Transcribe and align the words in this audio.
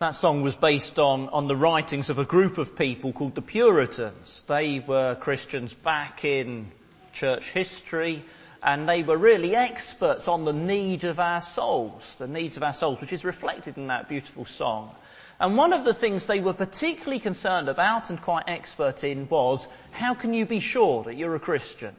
That 0.00 0.16
song 0.16 0.42
was 0.42 0.56
based 0.56 0.98
on, 0.98 1.28
on 1.28 1.46
the 1.46 1.54
writings 1.54 2.10
of 2.10 2.18
a 2.18 2.24
group 2.24 2.58
of 2.58 2.74
people 2.74 3.12
called 3.12 3.36
the 3.36 3.42
Puritans. 3.42 4.42
They 4.48 4.80
were 4.80 5.14
Christians 5.14 5.72
back 5.72 6.24
in 6.24 6.72
church 7.12 7.52
history 7.52 8.24
and 8.60 8.88
they 8.88 9.04
were 9.04 9.16
really 9.16 9.54
experts 9.54 10.26
on 10.26 10.44
the 10.44 10.52
need 10.52 11.04
of 11.04 11.20
our 11.20 11.40
souls, 11.40 12.16
the 12.16 12.26
needs 12.26 12.56
of 12.56 12.64
our 12.64 12.72
souls, 12.72 13.00
which 13.00 13.12
is 13.12 13.24
reflected 13.24 13.76
in 13.76 13.86
that 13.86 14.08
beautiful 14.08 14.44
song. 14.46 14.92
And 15.38 15.56
one 15.56 15.72
of 15.72 15.84
the 15.84 15.94
things 15.94 16.26
they 16.26 16.40
were 16.40 16.54
particularly 16.54 17.20
concerned 17.20 17.68
about 17.68 18.10
and 18.10 18.20
quite 18.20 18.48
expert 18.48 19.04
in 19.04 19.28
was 19.28 19.68
how 19.92 20.14
can 20.14 20.34
you 20.34 20.44
be 20.44 20.58
sure 20.58 21.04
that 21.04 21.16
you're 21.16 21.36
a 21.36 21.40
Christian? 21.40 21.94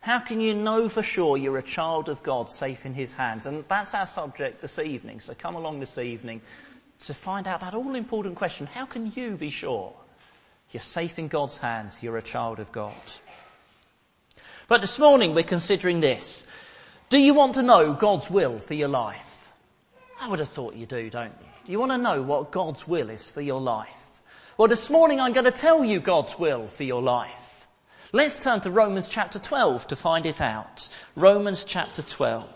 How 0.00 0.18
can 0.18 0.40
you 0.40 0.54
know 0.54 0.88
for 0.88 1.02
sure 1.04 1.36
you're 1.36 1.58
a 1.58 1.62
child 1.62 2.08
of 2.08 2.24
God 2.24 2.50
safe 2.50 2.84
in 2.84 2.94
His 2.94 3.14
hands? 3.14 3.46
And 3.46 3.64
that's 3.68 3.94
our 3.94 4.06
subject 4.06 4.60
this 4.60 4.80
evening. 4.80 5.20
So 5.20 5.34
come 5.34 5.54
along 5.54 5.78
this 5.78 5.98
evening 5.98 6.40
to 7.00 7.14
find 7.14 7.46
out 7.46 7.60
that 7.60 7.74
all 7.74 7.94
important 7.94 8.36
question 8.36 8.66
how 8.66 8.86
can 8.86 9.12
you 9.14 9.36
be 9.36 9.50
sure 9.50 9.92
you're 10.70 10.80
safe 10.80 11.18
in 11.18 11.28
God's 11.28 11.58
hands, 11.58 12.02
you're 12.02 12.16
a 12.16 12.22
child 12.22 12.58
of 12.58 12.72
God? 12.72 12.94
But 14.68 14.80
this 14.80 14.98
morning 14.98 15.34
we're 15.34 15.44
considering 15.44 16.00
this. 16.00 16.46
Do 17.08 17.18
you 17.18 17.34
want 17.34 17.54
to 17.54 17.62
know 17.62 17.92
God's 17.92 18.28
will 18.28 18.58
for 18.58 18.74
your 18.74 18.88
life? 18.88 19.32
I 20.20 20.28
would 20.28 20.40
have 20.40 20.48
thought 20.48 20.74
you 20.74 20.86
do, 20.86 21.08
don't 21.08 21.32
you? 21.40 21.46
Do 21.66 21.72
you 21.72 21.78
want 21.78 21.92
to 21.92 21.98
know 21.98 22.22
what 22.22 22.50
God's 22.50 22.86
will 22.86 23.10
is 23.10 23.30
for 23.30 23.40
your 23.40 23.60
life? 23.60 24.06
Well, 24.58 24.68
this 24.68 24.90
morning 24.90 25.20
I'm 25.20 25.32
going 25.32 25.44
to 25.44 25.50
tell 25.50 25.84
you 25.84 26.00
God's 26.00 26.38
will 26.38 26.68
for 26.68 26.82
your 26.82 27.02
life. 27.02 27.66
Let's 28.12 28.36
turn 28.38 28.60
to 28.62 28.70
Romans 28.70 29.08
chapter 29.08 29.38
12 29.38 29.88
to 29.88 29.96
find 29.96 30.26
it 30.26 30.40
out. 30.40 30.88
Romans 31.14 31.64
chapter 31.64 32.02
12. 32.02 32.48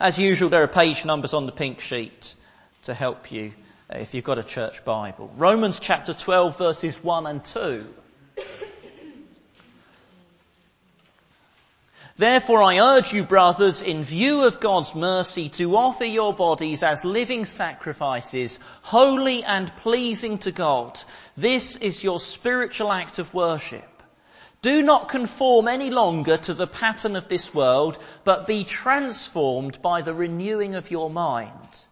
As 0.00 0.18
usual, 0.18 0.48
there 0.48 0.62
are 0.62 0.66
page 0.66 1.04
numbers 1.04 1.34
on 1.34 1.44
the 1.44 1.52
pink 1.52 1.80
sheet 1.80 2.34
to 2.84 2.94
help 2.94 3.30
you 3.30 3.52
uh, 3.92 3.98
if 3.98 4.14
you've 4.14 4.24
got 4.24 4.38
a 4.38 4.42
church 4.42 4.82
Bible. 4.82 5.30
Romans 5.36 5.78
chapter 5.78 6.14
12 6.14 6.56
verses 6.56 7.04
1 7.04 7.26
and 7.26 7.44
2. 7.44 7.86
Therefore 12.16 12.62
I 12.62 12.78
urge 12.78 13.12
you, 13.12 13.24
brothers, 13.24 13.82
in 13.82 14.02
view 14.02 14.44
of 14.44 14.58
God's 14.58 14.94
mercy, 14.94 15.50
to 15.50 15.76
offer 15.76 16.06
your 16.06 16.32
bodies 16.32 16.82
as 16.82 17.04
living 17.04 17.44
sacrifices, 17.44 18.58
holy 18.80 19.44
and 19.44 19.70
pleasing 19.76 20.38
to 20.38 20.50
God. 20.50 20.98
This 21.36 21.76
is 21.76 22.02
your 22.02 22.20
spiritual 22.20 22.90
act 22.90 23.18
of 23.18 23.34
worship. 23.34 23.99
Do 24.62 24.82
not 24.82 25.08
conform 25.08 25.68
any 25.68 25.88
longer 25.88 26.36
to 26.36 26.52
the 26.52 26.66
pattern 26.66 27.16
of 27.16 27.28
this 27.28 27.54
world, 27.54 27.98
but 28.24 28.46
be 28.46 28.64
transformed 28.64 29.80
by 29.80 30.02
the 30.02 30.12
renewing 30.12 30.74
of 30.74 30.90
your 30.90 31.08
mind. 31.08 31.86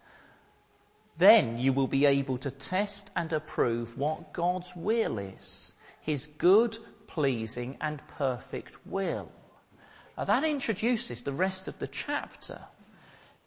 Then 1.17 1.59
you 1.59 1.73
will 1.73 1.87
be 1.87 2.05
able 2.05 2.37
to 2.39 2.51
test 2.51 3.11
and 3.17 3.33
approve 3.33 3.97
what 3.97 4.35
God's 4.35 4.75
will 4.77 5.19
is, 5.19 5.75
His 6.03 6.27
good, 6.27 6.77
pleasing 7.07 7.79
and 7.81 8.07
perfect 8.19 8.87
will. 8.87 9.33
Now 10.19 10.25
that 10.25 10.45
introduces 10.45 11.23
the 11.23 11.33
rest 11.33 11.69
of 11.69 11.79
the 11.79 11.87
chapter 11.87 12.61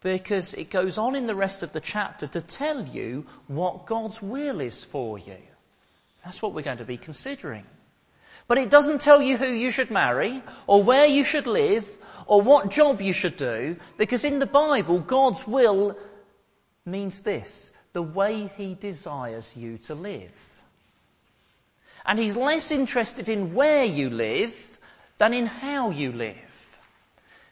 because 0.00 0.54
it 0.54 0.70
goes 0.70 0.98
on 0.98 1.14
in 1.14 1.28
the 1.28 1.34
rest 1.34 1.62
of 1.62 1.70
the 1.70 1.80
chapter 1.80 2.26
to 2.26 2.40
tell 2.40 2.84
you 2.84 3.26
what 3.46 3.86
God's 3.86 4.20
will 4.20 4.60
is 4.60 4.82
for 4.82 5.16
you. 5.16 5.38
That's 6.24 6.42
what 6.42 6.54
we're 6.54 6.62
going 6.62 6.78
to 6.78 6.84
be 6.84 6.96
considering. 6.96 7.64
But 8.52 8.58
it 8.58 8.68
doesn't 8.68 9.00
tell 9.00 9.22
you 9.22 9.38
who 9.38 9.46
you 9.46 9.70
should 9.70 9.90
marry, 9.90 10.42
or 10.66 10.82
where 10.82 11.06
you 11.06 11.24
should 11.24 11.46
live, 11.46 11.88
or 12.26 12.42
what 12.42 12.68
job 12.68 13.00
you 13.00 13.14
should 13.14 13.38
do, 13.38 13.76
because 13.96 14.24
in 14.24 14.40
the 14.40 14.46
Bible, 14.46 14.98
God's 14.98 15.46
will 15.46 15.96
means 16.84 17.22
this 17.22 17.72
the 17.94 18.02
way 18.02 18.50
He 18.58 18.74
desires 18.74 19.56
you 19.56 19.78
to 19.86 19.94
live. 19.94 20.62
And 22.04 22.18
He's 22.18 22.36
less 22.36 22.70
interested 22.70 23.30
in 23.30 23.54
where 23.54 23.86
you 23.86 24.10
live 24.10 24.54
than 25.16 25.32
in 25.32 25.46
how 25.46 25.88
you 25.88 26.12
live. 26.12 26.78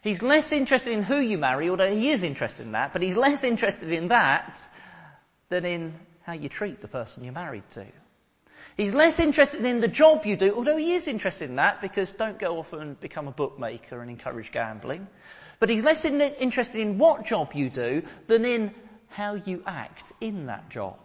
He's 0.03 0.21
less 0.21 0.51
interested 0.51 0.93
in 0.93 1.01
who 1.01 1.17
you 1.17 1.39
marry, 1.39 1.71
although 1.71 1.89
He 1.89 2.11
is 2.11 2.21
interested 2.21 2.67
in 2.67 2.73
that, 2.73 2.93
but 2.93 3.01
He's 3.01 3.17
less 3.17 3.43
interested 3.53 3.91
in 3.91 4.09
that 4.09 4.59
than 5.49 5.65
in 5.65 5.95
how 6.21 6.33
you 6.33 6.47
treat 6.47 6.79
the 6.79 6.87
person 6.87 7.23
you're 7.23 7.33
married 7.33 7.67
to. 7.71 7.87
He's 8.77 8.95
less 8.95 9.19
interested 9.19 9.65
in 9.65 9.81
the 9.81 9.87
job 9.87 10.25
you 10.25 10.35
do, 10.35 10.55
although 10.55 10.77
he 10.77 10.93
is 10.93 11.07
interested 11.07 11.49
in 11.49 11.57
that 11.57 11.81
because 11.81 12.13
don't 12.13 12.39
go 12.39 12.59
off 12.59 12.73
and 12.73 12.99
become 12.99 13.27
a 13.27 13.31
bookmaker 13.31 14.01
and 14.01 14.09
encourage 14.09 14.51
gambling. 14.51 15.07
But 15.59 15.69
he's 15.69 15.83
less 15.83 16.05
in, 16.05 16.21
interested 16.21 16.81
in 16.81 16.97
what 16.97 17.25
job 17.25 17.53
you 17.53 17.69
do 17.69 18.03
than 18.27 18.45
in 18.45 18.73
how 19.09 19.35
you 19.35 19.61
act 19.65 20.11
in 20.21 20.47
that 20.47 20.69
job. 20.69 20.97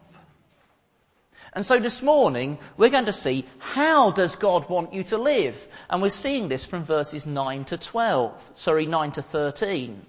And 1.53 1.65
so 1.65 1.79
this 1.79 2.03
morning 2.03 2.59
we're 2.77 2.91
going 2.91 3.07
to 3.07 3.13
see 3.13 3.47
how 3.59 4.11
does 4.11 4.37
God 4.37 4.69
want 4.69 4.95
you 4.95 5.03
to 5.05 5.19
live? 5.19 5.69
And 5.91 6.01
we're 6.03 6.11
seeing 6.11 6.49
this 6.49 6.65
from 6.65 6.85
verses 6.85 7.27
9 7.27 7.65
to 7.67 7.79
12, 7.79 8.53
sorry, 8.55 8.87
9 8.87 9.13
to 9.13 9.23
13. 9.23 10.01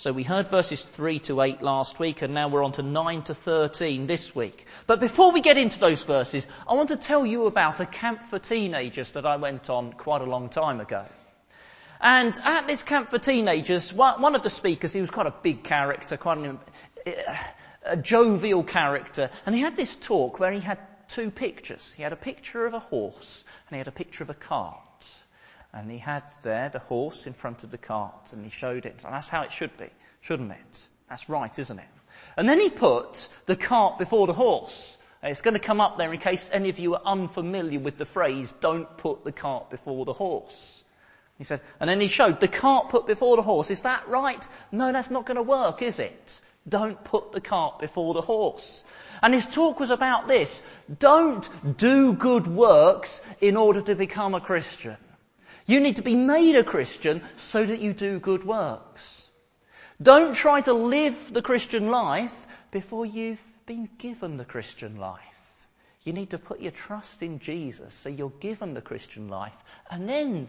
So 0.00 0.14
we 0.14 0.22
heard 0.22 0.48
verses 0.48 0.82
3 0.82 1.18
to 1.18 1.42
8 1.42 1.60
last 1.60 1.98
week, 1.98 2.22
and 2.22 2.32
now 2.32 2.48
we're 2.48 2.64
on 2.64 2.72
to 2.72 2.82
9 2.82 3.22
to 3.24 3.34
13 3.34 4.06
this 4.06 4.34
week. 4.34 4.64
But 4.86 4.98
before 4.98 5.30
we 5.30 5.42
get 5.42 5.58
into 5.58 5.78
those 5.78 6.04
verses, 6.04 6.46
I 6.66 6.72
want 6.72 6.88
to 6.88 6.96
tell 6.96 7.26
you 7.26 7.44
about 7.44 7.80
a 7.80 7.84
camp 7.84 8.22
for 8.24 8.38
teenagers 8.38 9.10
that 9.10 9.26
I 9.26 9.36
went 9.36 9.68
on 9.68 9.92
quite 9.92 10.22
a 10.22 10.24
long 10.24 10.48
time 10.48 10.80
ago. 10.80 11.04
And 12.00 12.34
at 12.42 12.66
this 12.66 12.82
camp 12.82 13.10
for 13.10 13.18
teenagers, 13.18 13.92
one 13.92 14.34
of 14.34 14.42
the 14.42 14.48
speakers, 14.48 14.94
he 14.94 15.02
was 15.02 15.10
quite 15.10 15.26
a 15.26 15.34
big 15.42 15.64
character, 15.64 16.16
quite 16.16 16.38
an, 16.38 16.58
a 17.84 17.98
jovial 17.98 18.62
character, 18.62 19.28
and 19.44 19.54
he 19.54 19.60
had 19.60 19.76
this 19.76 19.96
talk 19.96 20.40
where 20.40 20.50
he 20.50 20.60
had 20.60 20.78
two 21.08 21.30
pictures. 21.30 21.92
He 21.92 22.02
had 22.02 22.14
a 22.14 22.22
picture 22.30 22.64
of 22.64 22.72
a 22.72 22.78
horse, 22.78 23.44
and 23.68 23.74
he 23.74 23.78
had 23.78 23.88
a 23.88 23.92
picture 23.92 24.24
of 24.24 24.30
a 24.30 24.34
cart. 24.48 24.80
And 25.72 25.90
he 25.90 25.98
had 25.98 26.24
there 26.42 26.68
the 26.68 26.78
horse 26.80 27.26
in 27.26 27.32
front 27.32 27.62
of 27.62 27.70
the 27.70 27.78
cart 27.78 28.32
and 28.32 28.44
he 28.44 28.50
showed 28.50 28.86
it. 28.86 29.02
And 29.04 29.14
that's 29.14 29.28
how 29.28 29.42
it 29.42 29.52
should 29.52 29.76
be, 29.76 29.88
shouldn't 30.20 30.52
it? 30.52 30.88
That's 31.08 31.28
right, 31.28 31.56
isn't 31.56 31.78
it? 31.78 31.84
And 32.36 32.48
then 32.48 32.60
he 32.60 32.70
put 32.70 33.28
the 33.46 33.56
cart 33.56 33.98
before 33.98 34.26
the 34.26 34.32
horse. 34.32 34.98
It's 35.22 35.42
going 35.42 35.54
to 35.54 35.60
come 35.60 35.80
up 35.80 35.98
there 35.98 36.12
in 36.12 36.18
case 36.18 36.50
any 36.52 36.70
of 36.70 36.78
you 36.78 36.94
are 36.94 37.02
unfamiliar 37.04 37.78
with 37.78 37.98
the 37.98 38.06
phrase, 38.06 38.52
don't 38.60 38.96
put 38.96 39.22
the 39.22 39.32
cart 39.32 39.70
before 39.70 40.04
the 40.04 40.12
horse. 40.12 40.82
He 41.36 41.44
said, 41.44 41.60
and 41.78 41.88
then 41.88 42.00
he 42.00 42.06
showed 42.06 42.40
the 42.40 42.48
cart 42.48 42.88
put 42.88 43.06
before 43.06 43.36
the 43.36 43.42
horse. 43.42 43.70
Is 43.70 43.82
that 43.82 44.08
right? 44.08 44.46
No, 44.72 44.92
that's 44.92 45.10
not 45.10 45.26
going 45.26 45.36
to 45.36 45.42
work, 45.42 45.82
is 45.82 45.98
it? 45.98 46.40
Don't 46.68 47.02
put 47.02 47.32
the 47.32 47.40
cart 47.40 47.78
before 47.78 48.12
the 48.14 48.20
horse. 48.20 48.84
And 49.22 49.32
his 49.32 49.46
talk 49.46 49.80
was 49.80 49.90
about 49.90 50.28
this. 50.28 50.64
Don't 50.98 51.48
do 51.78 52.12
good 52.12 52.46
works 52.46 53.22
in 53.40 53.56
order 53.56 53.80
to 53.82 53.94
become 53.94 54.34
a 54.34 54.40
Christian. 54.40 54.96
You 55.70 55.78
need 55.78 55.96
to 55.96 56.02
be 56.02 56.16
made 56.16 56.56
a 56.56 56.64
Christian 56.64 57.22
so 57.36 57.64
that 57.64 57.78
you 57.78 57.92
do 57.92 58.18
good 58.18 58.42
works. 58.42 59.28
Don't 60.02 60.34
try 60.34 60.62
to 60.62 60.72
live 60.72 61.32
the 61.32 61.42
Christian 61.42 61.92
life 61.92 62.48
before 62.72 63.06
you've 63.06 63.40
been 63.66 63.88
given 63.96 64.36
the 64.36 64.44
Christian 64.44 64.96
life. 64.96 65.68
You 66.02 66.12
need 66.12 66.30
to 66.30 66.38
put 66.38 66.58
your 66.58 66.72
trust 66.72 67.22
in 67.22 67.38
Jesus 67.38 67.94
so 67.94 68.08
you're 68.08 68.32
given 68.40 68.74
the 68.74 68.80
Christian 68.80 69.28
life 69.28 69.54
and 69.88 70.08
then 70.08 70.48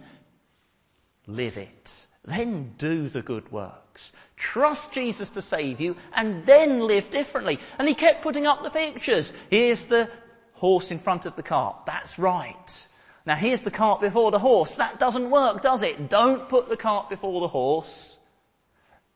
live 1.28 1.60
it. 1.60 2.08
Then 2.26 2.74
do 2.80 3.08
the 3.08 3.22
good 3.22 3.52
works. 3.52 4.14
Trust 4.38 4.92
Jesus 4.92 5.30
to 5.32 5.42
save 5.44 5.80
you 5.80 5.98
and 6.16 6.48
then 6.48 6.80
live 6.80 7.12
differently. 7.12 7.60
And 7.78 7.88
he 7.88 7.94
kept 7.94 8.24
putting 8.24 8.48
up 8.48 8.64
the 8.64 8.72
pictures. 8.72 9.34
Here's 9.52 9.86
the 9.86 10.10
horse 10.54 10.90
in 10.90 10.98
front 10.98 11.28
of 11.28 11.36
the 11.36 11.44
cart. 11.44 11.86
That's 11.86 12.18
right. 12.18 12.88
Now 13.26 13.36
here's 13.36 13.62
the 13.62 13.72
cart 13.72 14.02
before 14.02 14.32
the 14.32 14.40
horse. 14.40 14.76
That 14.76 15.00
doesn't 15.00 15.30
work, 15.30 15.62
does 15.62 15.84
it? 15.84 16.10
Don't 16.10 16.50
put 16.50 16.70
the 16.70 16.78
cart 16.78 17.10
before 17.10 17.42
the 17.42 17.48
horse. 17.48 18.18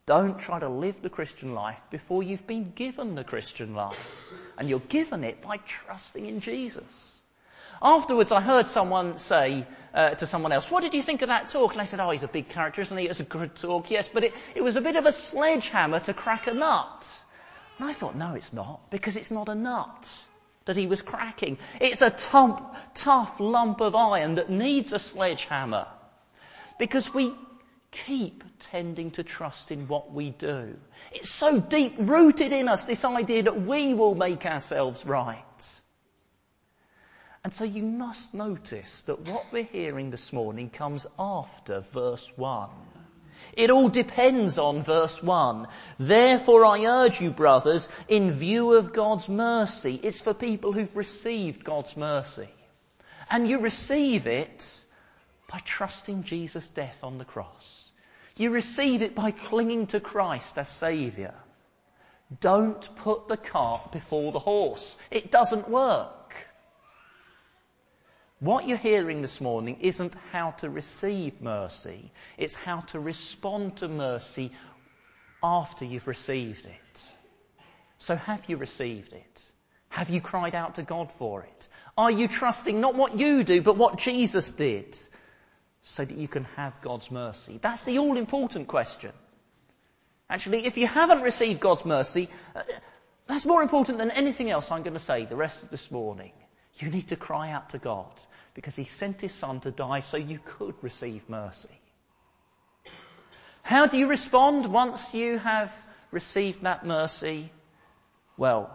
Don't 0.06 0.38
try 0.38 0.60
to 0.60 0.70
live 0.70 1.02
the 1.02 1.10
Christian 1.10 1.56
life 1.56 1.82
before 1.90 2.22
you've 2.22 2.46
been 2.46 2.72
given 2.76 3.16
the 3.16 3.24
Christian 3.24 3.74
life. 3.74 3.98
And 4.58 4.70
you're 4.70 4.80
given 4.80 5.24
it 5.24 5.42
by 5.42 5.58
trusting 5.58 6.26
in 6.28 6.40
Jesus. 6.40 7.20
Afterwards, 7.82 8.32
I 8.32 8.40
heard 8.40 8.70
someone 8.70 9.18
say 9.18 9.66
uh, 9.94 10.12
to 10.12 10.28
someone 10.28 10.52
else, 10.52 10.70
What 10.70 10.82
did 10.82 10.94
you 10.94 11.02
think 11.02 11.24
of 11.24 11.30
that 11.30 11.50
talk? 11.50 11.74
And 11.74 11.82
I 11.82 11.86
said, 11.86 12.00
Oh, 12.00 12.12
he's 12.12 12.24
a 12.24 12.28
big 12.28 12.48
character, 12.50 12.82
isn't 12.82 12.98
he? 12.98 13.08
It's 13.08 13.20
a 13.20 13.24
good 13.24 13.56
talk, 13.56 13.90
yes, 13.90 14.08
but 14.08 14.24
it, 14.24 14.34
it 14.54 14.64
was 14.64 14.76
a 14.76 14.82
bit 14.82 14.96
of 14.96 15.06
a 15.06 15.12
sledgehammer 15.12 16.00
to 16.02 16.14
crack 16.14 16.46
a 16.48 16.54
nut. 16.54 17.24
And 17.80 17.90
I 17.90 17.92
thought, 17.92 18.16
No, 18.16 18.36
it's 18.36 18.54
not, 18.54 18.92
because 18.92 19.18
it's 19.18 19.32
not 19.32 19.50
a 19.50 19.56
nut 19.56 20.26
that 20.66 20.78
he 20.78 20.88
was 20.88 21.02
cracking. 21.02 21.58
It's 21.80 22.02
a 22.02 22.10
tough, 22.10 22.62
tough 22.94 23.40
lump 23.40 23.82
of 23.82 23.96
iron 23.96 24.36
that 24.36 24.50
needs 24.50 24.94
a 24.94 25.00
sledgehammer. 25.00 25.88
Because 26.78 27.14
we 27.14 27.34
keep 27.92 28.44
tending 28.72 29.12
to 29.12 29.24
trust 29.24 29.72
in 29.72 29.88
what 29.88 30.12
we 30.12 30.32
do. 30.32 30.76
It's 31.14 31.30
so 31.30 31.60
deep 31.60 31.96
rooted 31.98 32.52
in 32.52 32.68
us, 32.68 32.86
this 32.86 33.06
idea 33.06 33.44
that 33.44 33.62
we 33.62 33.94
will 33.94 34.16
make 34.16 34.46
ourselves 34.46 35.06
right. 35.06 35.82
And 37.44 37.54
so 37.54 37.64
you 37.64 37.84
must 37.84 38.34
notice 38.34 39.04
that 39.04 39.20
what 39.20 39.46
we're 39.52 39.64
hearing 39.64 40.10
this 40.10 40.34
morning 40.34 40.70
comes 40.70 41.06
after 41.18 41.82
verse 41.82 42.30
1. 42.36 42.70
It 43.54 43.70
all 43.70 43.90
depends 43.90 44.58
on 44.58 44.84
verse 44.84 45.22
1. 45.22 45.68
Therefore 46.00 46.66
I 46.66 46.86
urge 46.86 47.22
you, 47.22 47.32
brothers, 47.32 47.90
in 48.08 48.32
view 48.32 48.74
of 48.74 48.94
God's 48.94 49.30
mercy. 49.30 50.00
It's 50.02 50.22
for 50.22 50.34
people 50.34 50.74
who've 50.74 50.96
received 50.96 51.64
God's 51.64 51.96
mercy. 51.96 52.50
And 53.30 53.48
you 53.48 53.60
receive 53.60 54.28
it 54.28 54.86
by 55.52 55.60
trusting 55.60 56.24
Jesus' 56.24 56.70
death 56.70 57.04
on 57.04 57.18
the 57.18 57.26
cross. 57.26 57.92
You 58.38 58.52
receive 58.52 59.02
it 59.02 59.16
by 59.16 59.32
clinging 59.32 59.88
to 59.88 60.00
Christ 60.00 60.58
as 60.58 60.68
Saviour. 60.68 61.34
Don't 62.40 62.90
put 62.98 63.28
the 63.28 63.38
cart 63.38 63.92
before 63.92 64.32
the 64.32 64.40
horse. 64.40 64.98
It 65.12 65.32
doesn't 65.32 65.70
work. 65.70 66.25
What 68.40 68.68
you're 68.68 68.78
hearing 68.78 69.22
this 69.22 69.40
morning 69.40 69.78
isn't 69.80 70.16
how 70.32 70.52
to 70.52 70.70
receive 70.70 71.42
mercy, 71.42 72.12
it's 72.38 72.54
how 72.54 72.82
to 72.92 73.00
respond 73.00 73.78
to 73.78 73.88
mercy 73.88 74.52
after 75.42 75.86
you've 75.86 76.08
received 76.08 76.66
it. 76.66 77.14
So 77.98 78.16
have 78.16 78.44
you 78.50 78.58
received 78.58 79.14
it? 79.14 79.52
Have 79.90 80.10
you 80.10 80.20
cried 80.20 80.54
out 80.54 80.76
to 80.76 80.84
God 80.84 81.12
for 81.14 81.44
it? 81.44 81.68
Are 81.98 82.12
you 82.12 82.28
trusting 82.28 82.82
not 82.82 82.96
what 82.96 83.18
you 83.18 83.46
do, 83.46 83.62
but 83.62 83.78
what 83.78 83.98
Jesus 83.98 84.52
did 84.52 84.98
so 85.84 86.04
that 86.04 86.18
you 86.18 86.28
can 86.28 86.44
have 86.58 86.82
God's 86.82 87.10
mercy? 87.10 87.60
That's 87.62 87.84
the 87.84 88.00
all 88.00 88.18
important 88.18 88.68
question. 88.68 89.14
Actually, 90.30 90.66
if 90.66 90.76
you 90.76 90.88
haven't 90.88 91.22
received 91.22 91.62
God's 91.62 91.86
mercy, 91.86 92.28
uh, 92.54 92.64
that's 93.28 93.46
more 93.46 93.62
important 93.62 94.00
than 94.00 94.12
anything 94.12 94.50
else 94.50 94.72
I'm 94.72 94.84
going 94.84 94.94
to 94.94 95.00
say 95.00 95.24
the 95.26 95.38
rest 95.38 95.64
of 95.64 95.70
this 95.70 95.90
morning. 95.90 96.34
You 96.78 96.90
need 96.90 97.10
to 97.10 97.16
cry 97.16 97.52
out 97.52 97.70
to 97.70 97.78
God 97.78 98.12
because 98.54 98.76
He 98.76 98.86
sent 98.86 99.22
His 99.22 99.34
Son 99.34 99.60
to 99.62 99.72
die 99.72 100.02
so 100.02 100.18
you 100.18 100.40
could 100.44 100.76
receive 100.82 101.30
mercy. 101.30 101.80
How 103.62 103.88
do 103.88 103.98
you 103.98 104.08
respond 104.08 104.66
once 104.68 105.14
you 105.14 105.40
have 105.40 105.76
received 106.12 106.64
that 106.64 106.86
mercy? 106.86 107.52
Well, 108.38 108.70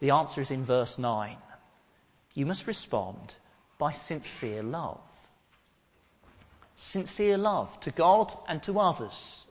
the 0.00 0.10
answer 0.10 0.40
is 0.40 0.50
in 0.50 0.64
verse 0.64 0.98
9. 0.98 1.36
You 2.34 2.46
must 2.46 2.66
respond 2.66 3.34
by 3.78 3.92
sincere 3.92 4.62
love. 4.62 5.00
Sincere 6.74 7.38
love 7.38 7.80
to 7.80 7.90
God 7.90 8.32
and 8.46 8.62
to 8.64 8.78
others. 8.78 9.44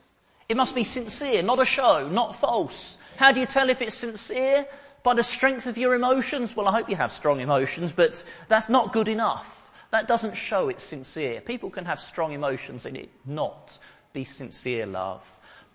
It 0.47 0.55
must 0.55 0.75
be 0.75 0.85
sincere, 0.85 1.41
not 1.41 1.59
a 1.59 1.65
show, 1.65 2.07
not 2.07 2.37
false. 2.37 2.97
How 3.17 3.31
do 3.31 3.39
you 3.39 3.45
tell 3.45 3.69
if 3.69 3.81
it's 3.81 3.95
sincere? 3.95 4.65
By 5.07 5.13
the 5.13 5.23
strength 5.23 5.67
of 5.67 5.77
your 5.77 5.95
emotions? 5.95 6.53
Well, 6.53 6.67
I 6.67 6.73
hope 6.73 6.89
you 6.89 6.97
have 6.97 7.13
strong 7.13 7.39
emotions, 7.39 7.93
but 7.93 8.25
that's 8.49 8.67
not 8.67 8.91
good 8.91 9.07
enough. 9.07 9.71
That 9.89 10.05
doesn't 10.05 10.35
show 10.35 10.67
it's 10.67 10.83
sincere. 10.83 11.39
People 11.39 11.69
can 11.69 11.85
have 11.85 12.01
strong 12.01 12.33
emotions 12.33 12.85
and 12.85 12.97
it 12.97 13.09
not 13.25 13.79
be 14.11 14.25
sincere 14.25 14.85
love. 14.85 15.25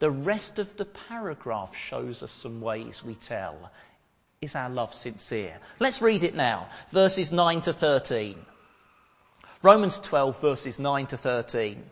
The 0.00 0.10
rest 0.10 0.58
of 0.58 0.76
the 0.76 0.84
paragraph 0.84 1.74
shows 1.74 2.22
us 2.22 2.30
some 2.30 2.60
ways 2.60 3.02
we 3.02 3.14
tell. 3.14 3.70
Is 4.42 4.54
our 4.54 4.68
love 4.68 4.92
sincere? 4.92 5.56
Let's 5.78 6.02
read 6.02 6.24
it 6.24 6.34
now. 6.34 6.66
Verses 6.90 7.32
9 7.32 7.62
to 7.62 7.72
13. 7.72 8.36
Romans 9.62 9.96
12 9.96 10.42
verses 10.42 10.78
9 10.78 11.06
to 11.06 11.16
13. 11.16 11.82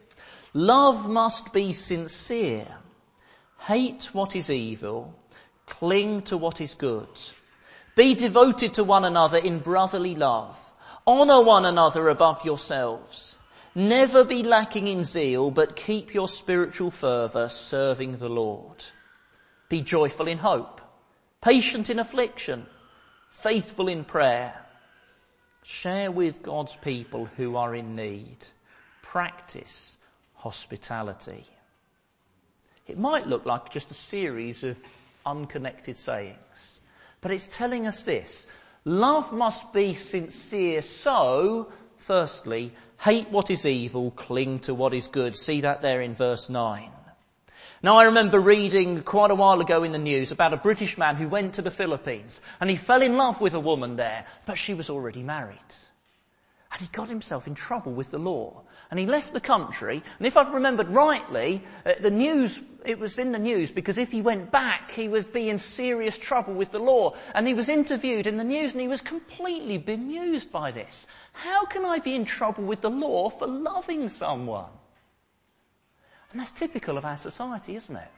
Love 0.53 1.09
must 1.09 1.55
be 1.55 1.73
sincere. 1.73 2.69
Hate 3.61 4.11
what 4.13 4.37
is 4.37 4.51
evil. 4.51 5.15
Cling 5.71 6.23
to 6.23 6.37
what 6.37 6.61
is 6.61 6.75
good. 6.75 7.09
Be 7.97 8.15
devoted 8.15 8.75
to 8.75 8.85
one 8.85 9.05
another 9.05 9.39
in 9.39 9.61
brotherly 9.61 10.15
love. 10.15 10.59
Honour 11.07 11.43
one 11.43 11.65
another 11.65 12.09
above 12.09 12.45
yourselves. 12.45 13.39
Never 13.75 14.25
be 14.25 14.43
lacking 14.43 14.89
in 14.89 15.05
zeal, 15.05 15.51
but 15.51 15.77
keep 15.77 16.13
your 16.13 16.29
spiritual 16.29 16.91
fervour 16.91 17.49
serving 17.49 18.17
the 18.17 18.29
Lord. 18.29 18.85
Be 19.69 19.81
joyful 19.81 20.27
in 20.29 20.39
hope, 20.39 20.81
patient 21.41 21.89
in 21.89 21.99
affliction, 21.99 22.67
faithful 23.31 23.89
in 23.89 24.05
prayer. 24.05 24.55
Share 25.63 26.11
with 26.11 26.43
God's 26.43 26.75
people 26.77 27.27
who 27.37 27.57
are 27.57 27.75
in 27.75 27.95
need. 27.95 28.39
Practice 29.03 29.97
hospitality. 30.35 31.45
It 32.89 32.99
might 32.99 33.29
look 33.29 33.47
like 33.47 33.71
just 33.71 33.91
a 33.93 33.95
series 33.95 34.65
of 34.65 34.77
unconnected 35.25 35.99
sayings, 35.99 36.81
but 37.21 37.31
it's 37.31 37.49
telling 37.49 37.87
us 37.87 38.03
this. 38.03 38.47
Love 38.85 39.33
must 39.33 39.73
be 39.73 39.93
sincere, 39.93 40.81
so, 40.83 41.71
firstly, 41.99 42.73
hate 42.99 43.31
what 43.31 43.51
is 43.51 43.67
evil, 43.67 44.11
cling 44.11 44.61
to 44.61 44.75
what 44.75 44.95
is 44.95 45.07
good. 45.07 45.37
See 45.37 45.63
that 45.63 45.83
there 45.83 46.01
in 46.01 46.15
verse 46.15 46.49
9. 46.49 46.91
Now 47.83 47.97
I 47.97 48.05
remember 48.05 48.39
reading 48.39 49.03
quite 49.03 49.31
a 49.31 49.35
while 49.35 49.61
ago 49.61 49.85
in 49.85 49.93
the 49.93 49.99
news 49.99 50.33
about 50.33 50.53
a 50.53 50.59
British 50.59 50.99
man 50.99 51.17
who 51.17 51.29
went 51.29 51.55
to 51.55 51.63
the 51.63 51.71
Philippines 51.71 52.43
and 52.61 52.69
he 52.69 52.77
fell 52.77 53.01
in 53.01 53.17
love 53.17 53.41
with 53.41 53.55
a 53.55 53.61
woman 53.61 53.97
there, 53.97 54.27
but 54.45 54.59
she 54.59 54.75
was 54.75 54.91
already 54.91 55.23
married. 55.23 55.59
And 56.73 56.81
he 56.81 56.89
got 56.89 57.09
himself 57.09 57.47
in 57.47 57.55
trouble 57.55 57.93
with 57.93 58.11
the 58.11 58.19
law. 58.19 58.63
And 58.91 59.01
he 59.01 59.07
left 59.07 59.33
the 59.33 59.41
country. 59.41 60.03
And 60.19 60.27
if 60.27 60.37
I've 60.37 60.53
remembered 60.53 60.89
rightly, 60.89 61.63
uh, 61.85 61.95
the 62.01 62.11
news, 62.11 62.63
it 62.85 62.99
was 62.99 63.19
in 63.19 63.33
the 63.33 63.39
news 63.39 63.71
because 63.71 63.99
if 63.99 64.11
he 64.11 64.23
went 64.23 64.51
back, 64.51 64.91
he 64.91 65.09
would 65.09 65.33
be 65.33 65.49
in 65.49 65.59
serious 65.59 66.17
trouble 66.17 66.55
with 66.55 66.71
the 66.71 66.79
law. 66.79 67.15
And 67.35 67.47
he 67.47 67.55
was 67.55 67.69
interviewed 67.69 68.27
in 68.27 68.37
the 68.37 68.45
news 68.45 68.73
and 68.73 68.81
he 68.81 68.89
was 68.89 69.01
completely 69.01 69.79
bemused 69.79 70.51
by 70.53 70.71
this. 70.71 71.07
How 71.33 71.65
can 71.65 71.85
I 71.85 71.99
be 71.99 72.15
in 72.15 72.25
trouble 72.25 72.65
with 72.65 72.81
the 72.81 72.91
law 72.91 73.31
for 73.31 73.47
loving 73.47 74.09
someone? 74.09 74.71
And 76.33 76.41
that's 76.41 76.53
typical 76.53 76.97
of 76.97 77.05
our 77.05 77.17
society, 77.17 77.77
isn't 77.77 77.97
it? 77.97 78.11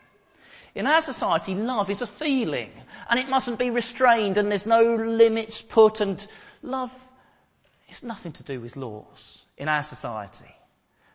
In 0.75 0.87
our 0.87 1.03
society, 1.03 1.55
love 1.55 1.91
is 1.91 2.03
a 2.03 2.06
feeling 2.06 2.70
and 3.11 3.20
it 3.20 3.29
mustn't 3.29 3.58
be 3.58 3.70
restrained 3.70 4.38
and 4.38 4.50
there's 4.50 4.67
no 4.67 4.94
limits 4.94 5.61
put 5.61 6.00
and 6.00 6.26
love 6.62 6.93
it's 7.93 8.03
nothing 8.03 8.32
to 8.32 8.43
do 8.43 8.58
with 8.58 8.75
laws 8.75 9.44
in 9.58 9.69
our 9.69 9.82
society. 9.82 10.50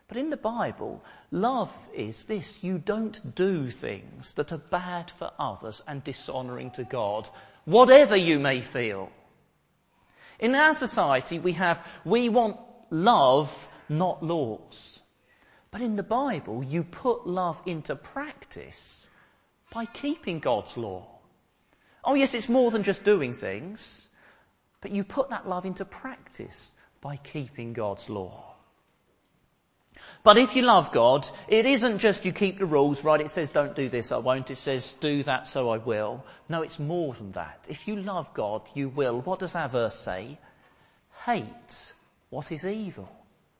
But 0.08 0.16
in 0.16 0.30
the 0.30 0.38
Bible, 0.38 1.04
love 1.30 1.70
is 1.94 2.24
this. 2.24 2.64
You 2.64 2.78
don't 2.78 3.34
do 3.34 3.68
things 3.68 4.32
that 4.34 4.52
are 4.52 4.58
bad 4.58 5.10
for 5.10 5.30
others 5.38 5.82
and 5.86 6.02
dishonouring 6.02 6.70
to 6.72 6.84
God, 6.84 7.28
whatever 7.66 8.16
you 8.16 8.38
may 8.38 8.62
feel. 8.62 9.10
In 10.38 10.54
our 10.54 10.72
society, 10.72 11.38
we 11.38 11.52
have, 11.52 11.86
we 12.06 12.30
want 12.30 12.58
love, 12.90 13.68
not 13.90 14.22
laws. 14.22 15.02
But 15.70 15.82
in 15.82 15.96
the 15.96 16.02
Bible, 16.02 16.64
you 16.64 16.84
put 16.84 17.26
love 17.26 17.60
into 17.66 17.94
practice 17.94 19.10
by 19.70 19.84
keeping 19.84 20.38
God's 20.38 20.78
law. 20.78 21.06
Oh 22.02 22.14
yes, 22.14 22.32
it's 22.32 22.48
more 22.48 22.70
than 22.70 22.82
just 22.82 23.04
doing 23.04 23.34
things. 23.34 24.08
But 24.80 24.92
you 24.92 25.04
put 25.04 25.30
that 25.30 25.46
love 25.46 25.66
into 25.66 25.84
practice 25.84 26.72
by 27.02 27.16
keeping 27.16 27.74
God's 27.74 28.08
law. 28.08 28.54
But 30.22 30.38
if 30.38 30.56
you 30.56 30.62
love 30.62 30.92
God, 30.92 31.28
it 31.46 31.64
isn't 31.64 31.98
just 31.98 32.24
you 32.24 32.32
keep 32.32 32.58
the 32.58 32.66
rules, 32.66 33.04
right? 33.04 33.20
It 33.20 33.30
says 33.30 33.50
don't 33.50 33.74
do 33.74 33.88
this, 33.88 34.12
I 34.12 34.18
won't. 34.18 34.50
It 34.50 34.56
says 34.56 34.94
do 35.00 35.22
that, 35.22 35.46
so 35.46 35.70
I 35.70 35.78
will. 35.78 36.24
No, 36.48 36.62
it's 36.62 36.78
more 36.78 37.14
than 37.14 37.32
that. 37.32 37.66
If 37.68 37.88
you 37.88 37.96
love 37.96 38.34
God, 38.34 38.62
you 38.74 38.88
will. 38.88 39.20
What 39.20 39.38
does 39.38 39.54
our 39.54 39.68
verse 39.68 39.98
say? 39.98 40.38
Hate 41.24 41.92
what 42.30 42.52
is 42.52 42.64
evil. 42.64 43.08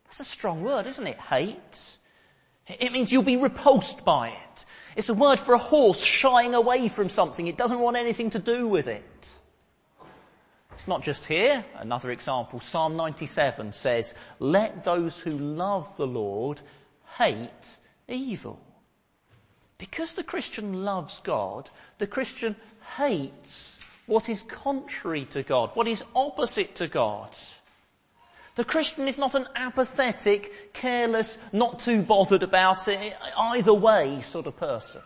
That's 0.05 0.21
a 0.21 0.25
strong 0.25 0.63
word, 0.63 0.87
isn't 0.87 1.07
it? 1.07 1.19
Hate. 1.19 1.99
It 2.67 2.93
means 2.93 3.11
you'll 3.11 3.23
be 3.23 3.37
repulsed 3.37 4.05
by 4.05 4.29
it. 4.29 4.65
It's 4.97 5.09
a 5.09 5.15
word 5.15 5.39
for 5.39 5.55
a 5.55 5.59
horse 5.59 6.03
shying 6.03 6.55
away 6.55 6.89
from 6.89 7.09
something. 7.09 7.47
It 7.47 7.57
doesn't 7.57 7.79
want 7.79 7.97
anything 7.97 8.31
to 8.31 8.39
do 8.39 8.69
with 8.69 8.89
it. 8.89 9.05
It's 10.79 10.87
not 10.87 11.03
just 11.03 11.25
here. 11.25 11.65
Another 11.75 12.13
example, 12.13 12.61
Psalm 12.61 12.97
97 12.97 13.73
says, 13.73 14.15
Let 14.39 14.85
those 14.85 15.19
who 15.19 15.33
love 15.33 15.97
the 15.97 16.07
Lord 16.07 16.61
hate 17.17 17.79
evil. 18.07 18.61
Because 19.79 20.13
the 20.15 20.23
Christian 20.23 20.85
loves 20.85 21.19
God, 21.25 21.69
the 21.99 22.07
Christian 22.07 22.55
hates 22.97 23.81
what 24.07 24.29
is 24.29 24.45
contrary 24.45 25.25
to 25.31 25.43
God, 25.43 25.71
what 25.75 25.89
is 25.89 26.05
opposite 26.15 26.77
to 26.77 26.87
God. 26.87 27.31
The 28.55 28.65
Christian 28.65 29.09
is 29.09 29.19
not 29.19 29.35
an 29.35 29.49
apathetic, 29.57 30.73
careless, 30.75 31.37
not 31.53 31.81
too 31.81 32.03
bothered 32.03 32.45
about 32.45 32.87
it, 32.87 33.17
either 33.37 33.75
way 33.75 34.21
sort 34.21 34.47
of 34.47 34.57
person. 34.57 35.03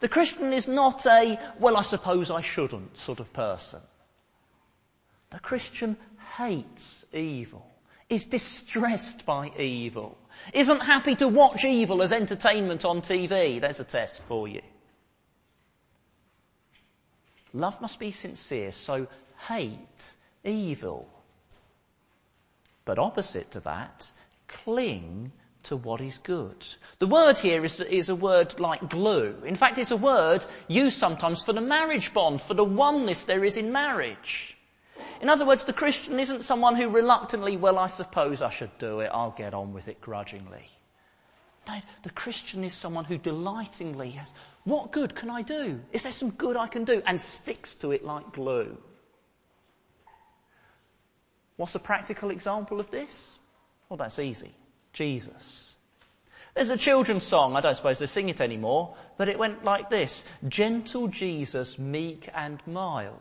The 0.00 0.08
Christian 0.08 0.54
is 0.54 0.66
not 0.66 1.04
a, 1.04 1.38
well, 1.60 1.76
I 1.76 1.82
suppose 1.82 2.30
I 2.30 2.40
shouldn't 2.40 2.96
sort 2.96 3.20
of 3.20 3.30
person. 3.34 3.82
The 5.32 5.40
Christian 5.40 5.96
hates 6.36 7.06
evil, 7.10 7.66
is 8.10 8.26
distressed 8.26 9.24
by 9.24 9.50
evil, 9.58 10.18
isn't 10.52 10.80
happy 10.80 11.14
to 11.16 11.26
watch 11.26 11.64
evil 11.64 12.02
as 12.02 12.12
entertainment 12.12 12.84
on 12.84 13.00
TV. 13.00 13.58
There's 13.58 13.80
a 13.80 13.84
test 13.84 14.22
for 14.24 14.46
you. 14.46 14.60
Love 17.54 17.80
must 17.80 17.98
be 17.98 18.10
sincere, 18.10 18.72
so 18.72 19.06
hate 19.48 20.14
evil. 20.44 21.08
But 22.84 22.98
opposite 22.98 23.52
to 23.52 23.60
that, 23.60 24.12
cling 24.48 25.32
to 25.62 25.76
what 25.76 26.02
is 26.02 26.18
good. 26.18 26.66
The 26.98 27.06
word 27.06 27.38
here 27.38 27.64
is, 27.64 27.80
is 27.80 28.10
a 28.10 28.14
word 28.14 28.60
like 28.60 28.90
glue. 28.90 29.42
In 29.46 29.56
fact, 29.56 29.78
it's 29.78 29.92
a 29.92 29.96
word 29.96 30.44
used 30.68 30.98
sometimes 30.98 31.42
for 31.42 31.54
the 31.54 31.62
marriage 31.62 32.12
bond, 32.12 32.42
for 32.42 32.52
the 32.52 32.64
oneness 32.64 33.24
there 33.24 33.44
is 33.44 33.56
in 33.56 33.72
marriage. 33.72 34.58
In 35.20 35.28
other 35.28 35.46
words, 35.46 35.64
the 35.64 35.72
Christian 35.72 36.18
isn't 36.20 36.44
someone 36.44 36.76
who 36.76 36.88
reluctantly, 36.88 37.56
well, 37.56 37.78
I 37.78 37.86
suppose 37.86 38.42
I 38.42 38.50
should 38.50 38.76
do 38.78 39.00
it, 39.00 39.10
I'll 39.12 39.30
get 39.30 39.54
on 39.54 39.72
with 39.72 39.88
it 39.88 40.00
grudgingly. 40.00 40.68
No, 41.68 41.80
the 42.02 42.10
Christian 42.10 42.64
is 42.64 42.74
someone 42.74 43.04
who 43.04 43.18
delightingly 43.18 44.10
has, 44.12 44.32
what 44.64 44.92
good 44.92 45.14
can 45.14 45.30
I 45.30 45.42
do? 45.42 45.80
Is 45.92 46.02
there 46.02 46.12
some 46.12 46.30
good 46.30 46.56
I 46.56 46.66
can 46.66 46.84
do? 46.84 47.02
And 47.06 47.20
sticks 47.20 47.74
to 47.76 47.92
it 47.92 48.04
like 48.04 48.32
glue. 48.32 48.76
What's 51.56 51.74
a 51.74 51.80
practical 51.80 52.30
example 52.30 52.80
of 52.80 52.90
this? 52.90 53.38
Well, 53.88 53.96
that's 53.96 54.18
easy. 54.18 54.54
Jesus. 54.92 55.76
There's 56.54 56.70
a 56.70 56.76
children's 56.76 57.24
song, 57.24 57.56
I 57.56 57.60
don't 57.60 57.74
suppose 57.74 57.98
they 57.98 58.06
sing 58.06 58.28
it 58.28 58.40
anymore, 58.40 58.96
but 59.16 59.28
it 59.28 59.38
went 59.38 59.64
like 59.64 59.88
this 59.88 60.24
Gentle 60.48 61.08
Jesus, 61.08 61.78
meek 61.78 62.28
and 62.34 62.60
mild. 62.66 63.20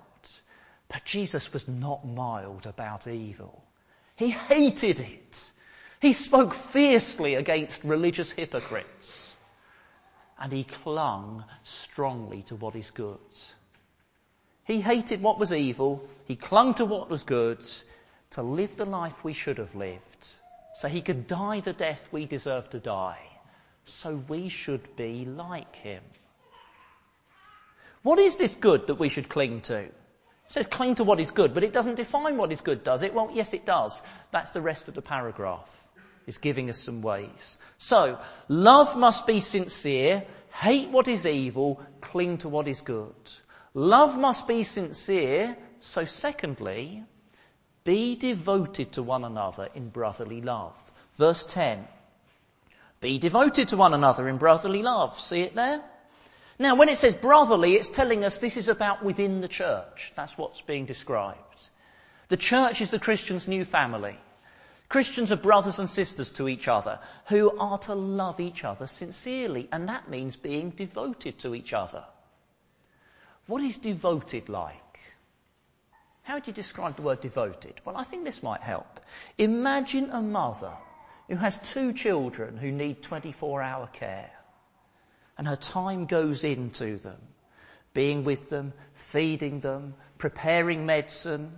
But 0.92 1.06
Jesus 1.06 1.54
was 1.54 1.70
not 1.70 2.06
mild 2.06 2.66
about 2.66 3.08
evil. 3.08 3.64
He 4.18 4.30
hated 4.30 5.00
it. 5.00 5.52
He 6.02 6.12
spoke 6.12 6.54
fiercely 6.54 7.36
against 7.36 7.86
religious 7.86 8.30
hypocrites. 8.30 9.34
And 10.38 10.52
he 10.52 10.66
clung 10.66 11.46
strongly 11.64 12.42
to 12.44 12.56
what 12.56 12.76
is 12.76 12.90
good. 12.90 13.20
He 14.66 14.82
hated 14.82 15.22
what 15.22 15.40
was 15.40 15.54
evil. 15.54 16.04
He 16.28 16.36
clung 16.36 16.74
to 16.74 16.86
what 16.86 17.10
was 17.10 17.24
good 17.24 17.64
to 18.32 18.42
live 18.42 18.76
the 18.76 18.86
life 18.86 19.24
we 19.24 19.34
should 19.34 19.60
have 19.60 19.76
lived. 19.76 20.28
So 20.76 20.90
he 20.90 21.02
could 21.02 21.26
die 21.26 21.62
the 21.62 21.74
death 21.74 22.10
we 22.12 22.26
deserve 22.26 22.70
to 22.72 22.80
die. 22.80 23.22
So 23.86 24.16
we 24.28 24.50
should 24.50 24.98
be 24.98 25.24
like 25.24 25.74
him. 25.76 26.04
What 28.04 28.20
is 28.20 28.36
this 28.36 28.56
good 28.56 28.88
that 28.88 28.96
we 28.96 29.08
should 29.10 29.30
cling 29.30 29.62
to? 29.62 29.88
Says 30.52 30.68
cling 30.68 30.96
to 30.96 31.06
what 31.06 31.22
is 31.22 31.32
good, 31.32 31.54
but 31.54 31.64
it 31.64 31.72
doesn't 31.72 31.96
define 31.96 32.36
what 32.36 32.52
is 32.52 32.60
good, 32.60 32.84
does 32.84 33.04
it? 33.04 33.14
Well, 33.14 33.30
yes, 33.34 33.54
it 33.54 33.66
does. 33.66 34.02
That's 34.32 34.52
the 34.52 34.60
rest 34.60 34.90
of 34.90 34.96
the 34.96 35.02
paragraph. 35.02 35.88
It's 36.28 36.40
giving 36.40 36.70
us 36.70 36.78
some 36.78 37.02
ways. 37.02 37.58
So, 37.78 38.20
love 38.50 38.98
must 38.98 39.26
be 39.26 39.40
sincere, 39.40 40.26
hate 40.52 40.90
what 40.90 41.08
is 41.08 41.26
evil, 41.26 41.82
cling 42.02 42.40
to 42.40 42.50
what 42.50 42.68
is 42.68 42.82
good. 42.82 43.16
Love 43.74 44.18
must 44.18 44.46
be 44.46 44.64
sincere, 44.64 45.56
so 45.80 46.04
secondly, 46.04 47.06
be 47.86 48.18
devoted 48.18 48.92
to 48.92 49.04
one 49.04 49.24
another 49.24 49.70
in 49.74 49.88
brotherly 49.88 50.42
love. 50.42 50.78
Verse 51.16 51.46
10. 51.46 51.88
Be 53.00 53.20
devoted 53.20 53.70
to 53.70 53.78
one 53.78 53.94
another 53.94 54.28
in 54.28 54.38
brotherly 54.38 54.84
love. 54.84 55.18
See 55.18 55.44
it 55.44 55.56
there? 55.56 55.82
Now, 56.60 56.76
when 56.76 56.90
it 56.90 56.98
says 56.98 57.16
brotherly, 57.16 57.74
it's 57.74 57.90
telling 57.90 58.24
us 58.24 58.38
this 58.38 58.58
is 58.58 58.68
about 58.68 59.04
within 59.04 59.42
the 59.42 59.48
church. 59.48 60.14
That's 60.16 60.38
what's 60.38 60.62
being 60.62 60.86
described. 60.86 61.70
The 62.30 62.38
church 62.38 62.82
is 62.82 62.90
the 62.90 63.00
Christian's 63.00 63.48
new 63.48 63.66
family. 63.66 64.18
Christians 64.90 65.32
are 65.32 65.38
brothers 65.38 65.80
and 65.80 65.90
sisters 65.90 66.30
to 66.32 66.50
each 66.50 66.68
other 66.68 67.00
who 67.28 67.58
are 67.58 67.78
to 67.80 67.96
love 67.96 68.40
each 68.40 68.64
other 68.64 68.88
sincerely, 68.88 69.70
and 69.72 69.88
that 69.88 70.10
means 70.10 70.36
being 70.36 70.70
devoted 70.72 71.40
to 71.40 71.56
each 71.56 71.74
other. 71.74 72.04
What 73.48 73.64
is 73.64 73.78
devoted 73.78 74.50
like? 74.50 75.00
How 76.24 76.36
would 76.36 76.48
you 76.48 76.54
describe 76.54 76.98
the 76.98 77.02
word 77.02 77.22
devoted? 77.22 77.82
Well, 77.86 77.98
I 77.98 78.04
think 78.04 78.24
this 78.24 78.44
might 78.44 78.62
help. 78.62 79.00
Imagine 79.38 80.10
a 80.12 80.22
mother 80.22 80.74
who 81.28 81.38
has 81.38 81.72
two 81.72 81.94
children 81.94 82.58
who 82.58 82.72
need 82.72 83.02
24 83.02 83.62
hour 83.62 83.88
care 83.88 84.32
and 85.38 85.48
her 85.48 85.56
time 85.56 86.06
goes 86.06 86.44
into 86.44 86.98
them, 86.98 87.20
being 87.94 88.24
with 88.24 88.50
them, 88.50 88.74
feeding 88.94 89.60
them, 89.60 89.96
preparing 90.18 90.86
medicine. 90.86 91.52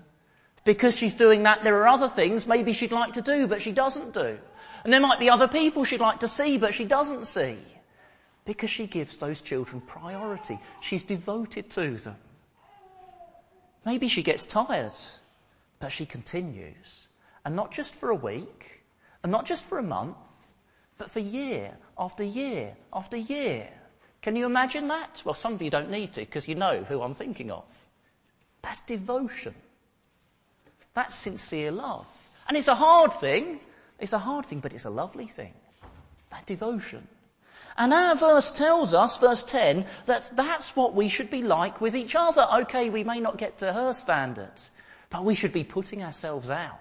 Because 0.64 0.98
she's 0.98 1.16
doing 1.16 1.44
that, 1.44 1.64
there 1.64 1.78
are 1.82 1.88
other 1.88 2.08
things 2.08 2.48
maybe 2.48 2.74
she'd 2.74 2.92
like 2.92 3.14
to 3.14 3.22
do, 3.22 3.48
but 3.48 3.62
she 3.62 3.72
doesn't 3.72 4.14
do. 4.14 4.38
And 4.84 4.92
there 4.92 5.00
might 5.02 5.20
be 5.20 5.30
other 5.30 5.48
people 5.48 5.86
she'd 5.86 6.00
like 6.00 6.22
to 6.22 6.28
see, 6.28 6.58
but 6.58 6.74
she 6.74 6.86
doesn't 6.86 7.26
see. 7.26 7.58
Because 8.46 8.70
she 8.70 8.88
gives 8.88 9.18
those 9.18 9.42
children 9.42 9.82
priority. 9.82 10.60
She's 10.82 11.04
devoted 11.04 11.70
to 11.72 11.98
them. 11.98 12.16
Maybe 13.86 14.08
she 14.08 14.24
gets 14.24 14.46
tired, 14.46 14.94
but 15.80 15.92
she 15.92 16.06
continues. 16.06 17.08
And 17.46 17.56
not 17.56 17.72
just 17.72 17.96
for 17.96 18.10
a 18.10 18.16
week, 18.16 18.84
and 19.22 19.32
not 19.32 19.46
just 19.46 19.64
for 19.64 19.78
a 19.78 19.84
month, 19.84 20.16
but 20.98 21.12
for 21.12 21.20
year 21.20 21.76
after 21.98 22.24
year 22.24 22.76
after 22.92 23.18
year. 23.18 23.70
Can 24.22 24.36
you 24.36 24.46
imagine 24.46 24.88
that? 24.88 25.22
Well, 25.26 25.34
some 25.34 25.54
of 25.54 25.62
you 25.62 25.70
don't 25.70 25.92
need 25.92 26.14
to 26.14 26.22
because 26.22 26.48
you 26.48 26.56
know 26.56 26.84
who 26.84 27.02
I'm 27.02 27.14
thinking 27.14 27.52
of. 27.52 27.66
That's 28.62 28.82
devotion. 28.82 29.54
That's 30.94 31.14
sincere 31.14 31.72
love. 31.72 32.06
And 32.48 32.56
it's 32.56 32.68
a 32.68 32.76
hard 32.76 33.14
thing. 33.14 33.60
It's 34.00 34.14
a 34.14 34.20
hard 34.20 34.46
thing, 34.46 34.60
but 34.60 34.74
it's 34.74 34.86
a 34.86 34.90
lovely 34.90 35.28
thing. 35.28 35.54
That 36.30 36.46
devotion. 36.46 37.08
And 37.76 37.94
our 37.94 38.16
verse 38.16 38.52
tells 38.52 38.94
us, 38.94 39.18
verse 39.18 39.44
10, 39.44 39.86
that 40.06 40.32
that's 40.36 40.76
what 40.76 40.94
we 40.94 41.10
should 41.10 41.30
be 41.30 41.42
like 41.42 41.82
with 41.82 41.96
each 41.96 42.16
other. 42.16 42.48
Okay, 42.62 42.90
we 42.90 43.04
may 43.04 43.20
not 43.20 43.38
get 43.38 43.58
to 43.58 43.74
her 43.74 43.94
standards, 43.94 44.72
but 45.10 45.26
we 45.26 45.36
should 45.36 45.54
be 45.54 45.64
putting 45.64 46.04
ourselves 46.04 46.50
out. 46.50 46.80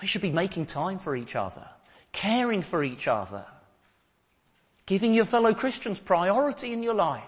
We 0.00 0.08
should 0.08 0.22
be 0.22 0.32
making 0.32 0.66
time 0.66 0.98
for 0.98 1.14
each 1.14 1.36
other 1.36 1.66
caring 2.14 2.62
for 2.62 2.82
each 2.82 3.06
other, 3.06 3.44
giving 4.86 5.12
your 5.12 5.26
fellow 5.26 5.52
Christians 5.52 5.98
priority 5.98 6.72
in 6.72 6.82
your 6.82 6.94
life. 6.94 7.22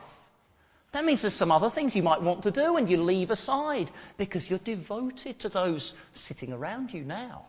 That 0.93 1.05
means 1.05 1.21
there's 1.21 1.35
some 1.35 1.53
other 1.53 1.69
things 1.69 1.95
you 1.95 2.03
might 2.03 2.23
want 2.23 2.45
to 2.45 2.51
do 2.51 2.77
and 2.77 2.89
you 2.89 3.03
leave 3.03 3.31
aside 3.31 3.91
because 4.17 4.49
you're 4.49 4.59
devoted 4.61 5.41
to 5.41 5.51
those 5.51 5.93
sitting 6.15 6.53
around 6.53 6.95
you 6.95 7.05
now. 7.05 7.45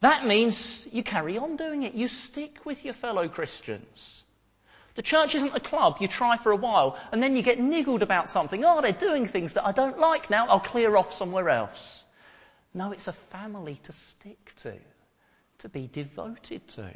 That 0.00 0.26
means 0.26 0.86
you 0.90 1.02
carry 1.02 1.38
on 1.38 1.56
doing 1.56 1.82
it. 1.82 1.94
You 1.94 2.08
stick 2.08 2.64
with 2.64 2.84
your 2.84 2.94
fellow 2.94 3.28
Christians. 3.28 4.22
The 4.94 5.02
church 5.02 5.34
isn't 5.36 5.54
a 5.54 5.60
club 5.60 5.98
you 6.00 6.08
try 6.08 6.38
for 6.38 6.50
a 6.50 6.56
while 6.56 6.98
and 7.12 7.22
then 7.22 7.36
you 7.36 7.42
get 7.42 7.60
niggled 7.60 8.02
about 8.02 8.28
something. 8.28 8.64
Oh, 8.64 8.80
they're 8.80 8.92
doing 8.92 9.26
things 9.26 9.52
that 9.52 9.66
I 9.66 9.72
don't 9.72 9.98
like 9.98 10.30
now. 10.30 10.48
I'll 10.48 10.58
clear 10.58 10.96
off 10.96 11.12
somewhere 11.12 11.50
else. 11.50 12.02
No, 12.74 12.92
it's 12.92 13.08
a 13.08 13.12
family 13.12 13.78
to 13.84 13.92
stick 13.92 14.54
to 14.62 14.72
to 15.58 15.68
be 15.68 15.86
devoted 15.86 16.66
to. 16.68 16.90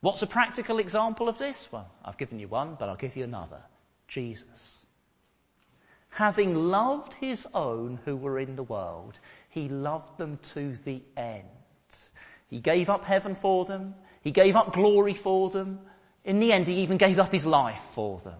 What's 0.00 0.22
a 0.22 0.26
practical 0.26 0.78
example 0.78 1.28
of 1.28 1.38
this? 1.38 1.68
Well, 1.72 1.90
I've 2.04 2.18
given 2.18 2.38
you 2.38 2.48
one, 2.48 2.76
but 2.78 2.88
I'll 2.88 2.96
give 2.96 3.16
you 3.16 3.24
another. 3.24 3.60
Jesus. 4.06 4.86
Having 6.10 6.54
loved 6.54 7.14
his 7.14 7.46
own 7.52 7.98
who 8.04 8.16
were 8.16 8.38
in 8.38 8.56
the 8.56 8.62
world, 8.62 9.18
he 9.50 9.68
loved 9.68 10.16
them 10.16 10.38
to 10.54 10.74
the 10.76 11.02
end. 11.16 11.46
He 12.48 12.60
gave 12.60 12.88
up 12.88 13.04
heaven 13.04 13.34
for 13.34 13.64
them. 13.64 13.94
He 14.22 14.30
gave 14.30 14.56
up 14.56 14.72
glory 14.72 15.14
for 15.14 15.50
them. 15.50 15.80
In 16.24 16.40
the 16.40 16.52
end, 16.52 16.66
he 16.66 16.82
even 16.82 16.96
gave 16.96 17.18
up 17.18 17.32
his 17.32 17.46
life 17.46 17.80
for 17.92 18.18
them. 18.20 18.38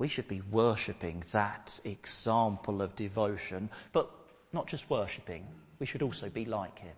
We 0.00 0.08
should 0.08 0.28
be 0.28 0.40
worshipping 0.40 1.22
that 1.32 1.78
example 1.84 2.80
of 2.80 2.96
devotion, 2.96 3.68
but 3.92 4.10
not 4.50 4.66
just 4.66 4.88
worshipping, 4.88 5.46
we 5.78 5.84
should 5.84 6.00
also 6.00 6.30
be 6.30 6.46
like 6.46 6.78
him. 6.78 6.96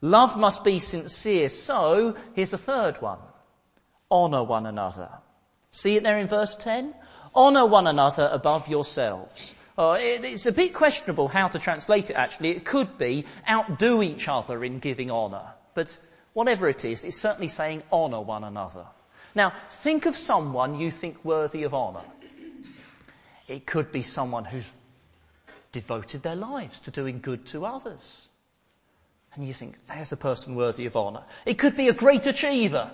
Love 0.00 0.38
must 0.38 0.64
be 0.64 0.78
sincere, 0.78 1.50
so 1.50 2.16
here's 2.32 2.54
a 2.54 2.58
third 2.58 3.02
one. 3.02 3.18
Honour 4.10 4.44
one 4.44 4.64
another. 4.64 5.10
See 5.70 5.96
it 5.96 6.02
there 6.02 6.18
in 6.18 6.28
verse 6.28 6.56
10? 6.56 6.94
Honour 7.36 7.66
one 7.66 7.86
another 7.86 8.30
above 8.32 8.68
yourselves. 8.68 9.54
Oh, 9.76 9.92
it's 9.92 10.46
a 10.46 10.52
bit 10.52 10.72
questionable 10.72 11.28
how 11.28 11.48
to 11.48 11.58
translate 11.58 12.08
it 12.08 12.14
actually. 12.14 12.52
It 12.52 12.64
could 12.64 12.96
be 12.96 13.26
outdo 13.46 14.02
each 14.02 14.28
other 14.28 14.64
in 14.64 14.78
giving 14.78 15.10
honour. 15.10 15.52
But 15.74 16.00
whatever 16.32 16.70
it 16.70 16.86
is, 16.86 17.04
it's 17.04 17.20
certainly 17.20 17.48
saying 17.48 17.82
honour 17.92 18.22
one 18.22 18.44
another. 18.44 18.86
Now, 19.34 19.52
think 19.70 20.06
of 20.06 20.16
someone 20.16 20.78
you 20.78 20.90
think 20.90 21.24
worthy 21.24 21.62
of 21.62 21.74
honour. 21.74 22.04
It 23.48 23.66
could 23.66 23.92
be 23.92 24.02
someone 24.02 24.44
who's 24.44 24.72
devoted 25.72 26.22
their 26.22 26.36
lives 26.36 26.80
to 26.80 26.90
doing 26.90 27.20
good 27.20 27.46
to 27.46 27.64
others. 27.64 28.28
And 29.34 29.46
you 29.46 29.54
think, 29.54 29.76
there's 29.86 30.12
a 30.12 30.16
person 30.16 30.54
worthy 30.54 30.86
of 30.86 30.96
honour. 30.96 31.24
It 31.46 31.54
could 31.54 31.76
be 31.76 31.88
a 31.88 31.94
great 31.94 32.26
achiever. 32.26 32.90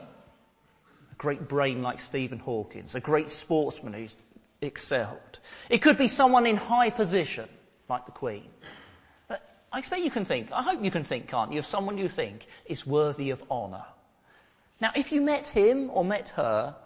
A 1.13 1.15
great 1.17 1.49
brain 1.49 1.83
like 1.83 1.99
Stephen 1.99 2.39
Hawkins. 2.39 2.95
A 2.95 3.01
great 3.01 3.31
sportsman 3.31 3.93
who's 3.93 4.15
excelled. 4.61 5.41
It 5.69 5.79
could 5.79 5.99
be 5.99 6.07
someone 6.07 6.47
in 6.47 6.57
high 6.57 6.91
position, 6.91 7.49
like 7.89 8.07
the 8.07 8.13
Queen. 8.13 8.49
But 9.27 9.43
I 9.73 9.81
expect 9.81 10.03
you 10.03 10.13
can 10.13 10.25
think, 10.25 10.53
I 10.53 10.63
hope 10.63 10.85
you 10.85 10.93
can 10.93 11.03
think, 11.03 11.27
can't 11.27 11.53
you, 11.53 11.59
of 11.59 11.67
someone 11.67 11.99
you 11.99 12.09
think 12.09 12.47
is 12.67 12.87
worthy 12.87 13.31
of 13.31 13.43
honour. 13.51 13.85
Now, 14.81 14.93
if 14.95 15.13
you 15.13 15.21
met 15.21 15.49
him 15.49 15.91
or 15.93 16.05
met 16.05 16.31
her, 16.31 16.77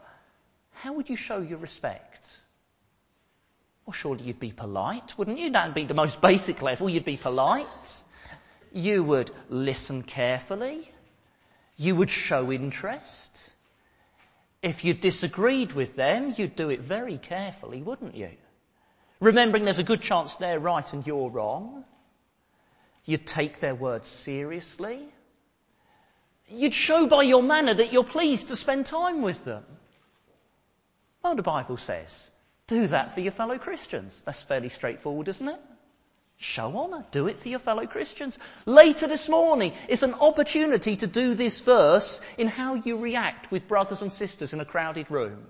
how 0.72 0.94
would 0.94 1.11
you 1.11 1.16
show 1.16 1.38
your 1.40 1.58
respect? 1.58 2.40
Well, 3.84 3.92
surely 3.92 4.25
you'd 4.25 4.40
be 4.40 4.52
polite, 4.52 5.16
wouldn't 5.18 5.38
you? 5.38 5.50
That'd 5.50 5.75
be 5.75 5.84
the 5.84 5.94
most 5.94 6.20
basic 6.30 6.62
level. 6.62 6.88
You'd 6.88 7.04
be 7.04 7.16
polite. 7.16 8.02
You 8.72 9.04
would 9.04 9.30
listen 9.49 10.02
carefully. 10.02 10.90
You 11.76 11.96
would 11.96 12.11
show 12.11 12.50
interest. 12.50 13.52
If 14.62 14.84
you 14.84 14.94
disagreed 14.94 15.72
with 15.72 15.96
them, 15.96 16.34
you'd 16.37 16.56
do 16.56 16.70
it 16.70 16.80
very 16.80 17.18
carefully, 17.18 17.82
wouldn't 17.82 18.14
you? 18.14 18.30
Remembering 19.20 19.64
there's 19.64 19.78
a 19.78 19.84
good 19.84 20.02
chance 20.02 20.37
they're 20.37 20.61
right 20.61 20.90
and 20.92 21.06
you're 21.06 21.30
wrong. 21.30 21.84
You'd 23.04 23.26
take 23.26 23.58
their 23.61 23.75
words 23.75 24.08
seriously. 24.08 25.00
You'd 26.54 26.75
show 26.75 27.06
by 27.06 27.23
your 27.23 27.42
manner 27.42 27.75
that 27.75 27.92
you're 27.92 28.04
pleased 28.04 28.49
to 28.49 28.56
spend 28.56 28.87
time 28.87 29.23
with 29.23 29.44
them. 29.44 29.64
Well, 31.23 31.35
the 31.35 31.42
Bible 31.42 31.76
says, 31.76 32.30
do 32.66 32.87
that 32.88 33.14
for 33.14 33.21
your 33.21 33.32
fellow 33.32 33.59
Christians. 33.59 34.23
That's 34.25 34.42
fairly 34.42 34.68
straightforward, 34.68 35.28
isn't 35.28 35.49
it? 35.49 35.61
Show 36.37 36.76
honour. 36.76 37.04
Do 37.12 37.28
it 37.28 37.38
for 37.38 37.49
your 37.49 37.61
fellow 37.61 37.87
Christians. 37.87 38.37
Later 38.66 39.06
this 39.06 39.28
morning, 39.28 39.73
it's 39.88 40.02
an 40.02 40.14
opportunity 40.14 40.97
to 40.97 41.06
do 41.06 41.35
this 41.35 41.61
verse 41.61 42.21
in 42.37 42.49
how 42.49 42.75
you 42.75 42.97
react 42.99 43.50
with 43.50 43.68
brothers 43.68 44.02
and 44.02 44.11
sisters 44.11 44.52
in 44.52 44.61
a 44.61 44.64
crowded 44.64 45.11
room. 45.11 45.47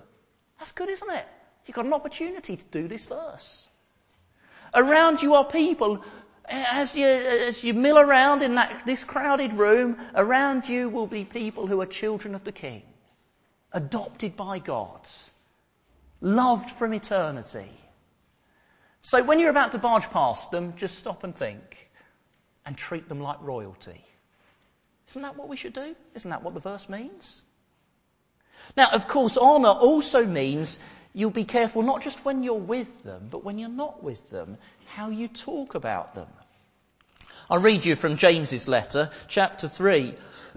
That's 0.59 0.73
good, 0.73 0.91
isn't 0.91 1.11
it? 1.11 1.27
You've 1.67 1.75
got 1.75 1.87
an 1.87 1.95
opportunity 1.95 2.57
to 2.57 2.65
do 2.67 2.89
this 2.89 3.07
verse. 3.07 3.67
Around 4.75 5.23
you 5.23 5.35
are 5.35 5.45
people, 5.45 6.05
as 6.49 6.97
you, 6.97 7.07
as 7.07 7.63
you 7.63 7.75
mill 7.75 7.99
around 7.99 8.43
in 8.43 8.57
that, 8.57 8.85
this 8.85 9.05
crowded 9.05 9.55
room, 9.55 9.99
around 10.15 10.69
you 10.69 10.89
will 10.89 11.07
be 11.07 11.25
people 11.25 11.67
who 11.67 11.81
are 11.81 11.87
children 11.87 12.35
of 12.35 12.45
the 12.45 12.53
King, 12.53 12.83
adopted 13.73 14.37
by 14.37 14.59
God, 14.59 15.01
loved 16.21 16.71
from 16.71 16.95
eternity. 16.95 17.71
So 19.03 19.23
when 19.23 19.41
you're 19.41 19.51
about 19.51 19.73
to 19.73 19.79
barge 19.79 20.09
past 20.11 20.51
them, 20.51 20.75
just 20.77 20.99
stop 20.99 21.25
and 21.25 21.35
think 21.35 21.91
and 22.65 22.77
treat 22.77 23.09
them 23.09 23.21
like 23.21 23.39
royalty. 23.43 24.05
Isn't 25.09 25.23
that 25.23 25.37
what 25.37 25.49
we 25.49 25.57
should 25.57 25.75
do? 25.75 25.95
Isn't 26.15 26.31
that 26.31 26.43
what 26.43 26.55
the 26.55 26.61
verse 26.61 26.89
means? 26.89 27.43
Now, 28.77 28.91
of 28.91 29.09
course, 29.09 29.37
honour 29.37 29.69
also 29.69 30.25
means 30.25 30.79
You'll 31.15 31.31
be 31.31 31.45
careful 31.45 31.83
not 31.83 32.03
just 32.03 32.25
when 32.25 32.43
you're 32.43 32.55
with 32.55 33.03
them, 33.03 33.29
but 33.31 33.45
when 33.45 33.59
you're 33.59 33.69
not 33.69 34.03
with 34.03 34.31
them, 34.31 34.57
how 34.87 35.11
you 35.11 35.29
talk 35.29 35.75
about 35.75 36.15
them. 36.15 36.29
I'll 37.51 37.61
read 37.61 37.85
you 37.85 37.97
from 37.97 38.17
James's 38.17 38.67
letter, 38.67 39.11
chapter 39.29 39.69
3. 39.69 40.15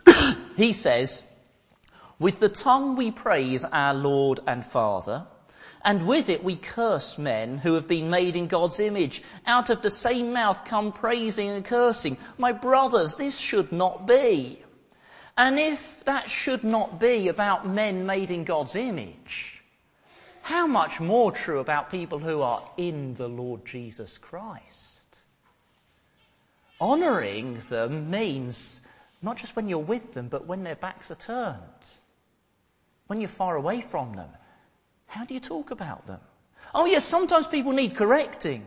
he 0.55 0.71
says, 0.71 1.23
With 2.19 2.39
the 2.39 2.49
tongue 2.49 2.95
we 2.95 3.11
praise 3.11 3.65
our 3.65 3.93
Lord 3.93 4.39
and 4.47 4.65
Father, 4.65 5.27
and 5.83 6.07
with 6.07 6.29
it 6.29 6.43
we 6.43 6.55
curse 6.55 7.17
men 7.17 7.57
who 7.57 7.73
have 7.73 7.87
been 7.87 8.09
made 8.09 8.35
in 8.35 8.47
God's 8.47 8.79
image. 8.79 9.23
Out 9.45 9.69
of 9.69 9.81
the 9.81 9.91
same 9.91 10.33
mouth 10.33 10.65
come 10.65 10.93
praising 10.93 11.49
and 11.49 11.63
cursing. 11.63 12.17
My 12.37 12.53
brothers, 12.53 13.15
this 13.15 13.37
should 13.37 13.71
not 13.71 14.07
be. 14.07 14.63
And 15.37 15.59
if 15.59 16.03
that 16.05 16.29
should 16.29 16.63
not 16.63 16.99
be 16.99 17.27
about 17.27 17.67
men 17.67 18.05
made 18.05 18.31
in 18.31 18.45
God's 18.45 18.75
image, 18.75 19.54
how 20.45 20.67
much 20.67 21.01
more 21.01 21.31
true 21.31 21.57
about 21.57 21.89
people 21.89 22.19
who 22.19 22.43
are 22.43 22.61
in 22.77 23.15
the 23.15 23.27
Lord 23.27 23.65
Jesus 23.65 24.19
Christ? 24.19 25.01
Honouring 26.79 27.59
them 27.67 28.11
means 28.11 28.83
not 29.23 29.37
just 29.37 29.55
when 29.55 29.67
you're 29.67 29.79
with 29.79 30.13
them, 30.13 30.27
but 30.27 30.45
when 30.45 30.63
their 30.63 30.75
backs 30.75 31.09
are 31.09 31.15
turned. 31.15 31.87
When 33.07 33.19
you're 33.21 33.27
far 33.27 33.55
away 33.55 33.81
from 33.81 34.13
them. 34.13 34.29
How 35.07 35.25
do 35.25 35.33
you 35.33 35.39
talk 35.39 35.71
about 35.71 36.05
them? 36.05 36.21
Oh 36.75 36.85
yes, 36.85 37.03
sometimes 37.03 37.47
people 37.47 37.71
need 37.71 37.95
correcting, 37.95 38.63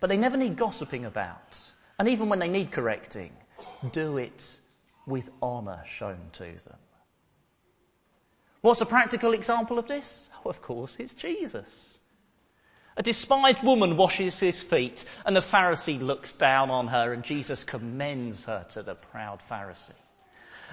but 0.00 0.10
they 0.10 0.16
never 0.16 0.36
need 0.36 0.56
gossiping 0.56 1.04
about. 1.04 1.60
And 1.96 2.08
even 2.08 2.28
when 2.28 2.40
they 2.40 2.48
need 2.48 2.72
correcting, 2.72 3.30
do 3.92 4.16
it 4.16 4.58
with 5.06 5.30
honour 5.40 5.84
shown 5.86 6.18
to 6.32 6.42
them. 6.42 6.78
What's 8.60 8.80
a 8.80 8.86
practical 8.86 9.32
example 9.32 9.78
of 9.78 9.88
this? 9.88 10.28
Oh, 10.44 10.50
of 10.50 10.60
course, 10.60 10.96
it's 10.98 11.14
Jesus. 11.14 11.98
A 12.96 13.02
despised 13.02 13.62
woman 13.62 13.96
washes 13.96 14.38
his 14.38 14.60
feet, 14.60 15.04
and 15.24 15.34
the 15.34 15.40
Pharisee 15.40 16.00
looks 16.00 16.32
down 16.32 16.70
on 16.70 16.88
her, 16.88 17.12
and 17.12 17.22
Jesus 17.22 17.64
commends 17.64 18.44
her 18.44 18.66
to 18.72 18.82
the 18.82 18.94
proud 18.94 19.40
Pharisee. 19.50 19.92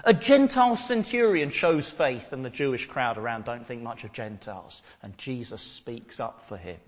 A 0.03 0.13
Gentile 0.13 0.75
centurion 0.75 1.49
shows 1.49 1.89
faith, 1.89 2.33
and 2.33 2.43
the 2.43 2.49
Jewish 2.49 2.87
crowd 2.87 3.17
around 3.17 3.45
don't 3.45 3.65
think 3.65 3.81
much 3.81 4.03
of 4.03 4.11
Gentiles, 4.11 4.81
and 5.01 5.17
Jesus 5.17 5.61
speaks 5.61 6.19
up 6.19 6.45
for 6.45 6.57
him. 6.57 6.79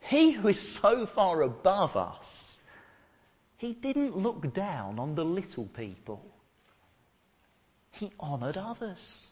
He 0.00 0.30
who 0.30 0.48
is 0.48 0.60
so 0.60 1.06
far 1.06 1.42
above 1.42 1.96
us, 1.96 2.60
he 3.56 3.72
didn't 3.72 4.16
look 4.16 4.54
down 4.54 4.98
on 4.98 5.14
the 5.14 5.24
little 5.24 5.66
people. 5.66 6.24
He 7.90 8.12
honoured 8.20 8.56
others. 8.56 9.31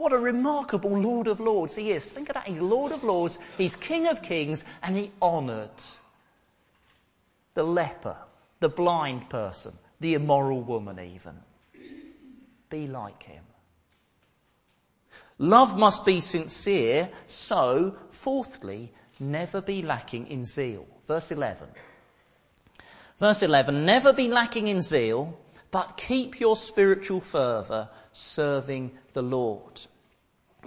What 0.00 0.14
a 0.14 0.18
remarkable 0.18 0.98
Lord 0.98 1.28
of 1.28 1.40
Lords 1.40 1.76
he 1.76 1.92
is. 1.92 2.10
Think 2.10 2.30
of 2.30 2.34
that. 2.34 2.46
He's 2.46 2.62
Lord 2.62 2.90
of 2.90 3.04
Lords, 3.04 3.38
he's 3.58 3.76
King 3.76 4.06
of 4.06 4.22
Kings, 4.22 4.64
and 4.82 4.96
he 4.96 5.12
honoured 5.20 5.68
the 7.52 7.64
leper, 7.64 8.16
the 8.60 8.70
blind 8.70 9.28
person, 9.28 9.74
the 10.00 10.14
immoral 10.14 10.62
woman, 10.62 10.98
even. 10.98 11.34
Be 12.70 12.86
like 12.86 13.22
him. 13.24 13.44
Love 15.36 15.76
must 15.76 16.06
be 16.06 16.22
sincere, 16.22 17.10
so, 17.26 17.94
fourthly, 18.10 18.94
never 19.18 19.60
be 19.60 19.82
lacking 19.82 20.28
in 20.28 20.46
zeal. 20.46 20.86
Verse 21.08 21.30
11. 21.30 21.68
Verse 23.18 23.42
11, 23.42 23.84
never 23.84 24.14
be 24.14 24.28
lacking 24.28 24.68
in 24.68 24.80
zeal, 24.80 25.38
but 25.70 25.96
keep 25.96 26.40
your 26.40 26.56
spiritual 26.56 27.20
fervour 27.20 27.88
serving 28.12 28.90
the 29.12 29.22
Lord. 29.22 29.80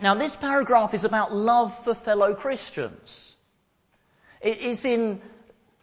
Now, 0.02 0.16
this 0.16 0.36
paragraph 0.36 0.94
is 0.94 1.04
about 1.04 1.34
love 1.34 1.78
for 1.84 1.94
fellow 1.94 2.34
Christians. 2.34 3.36
It 4.42 4.60
is 4.60 4.86
in 4.86 5.22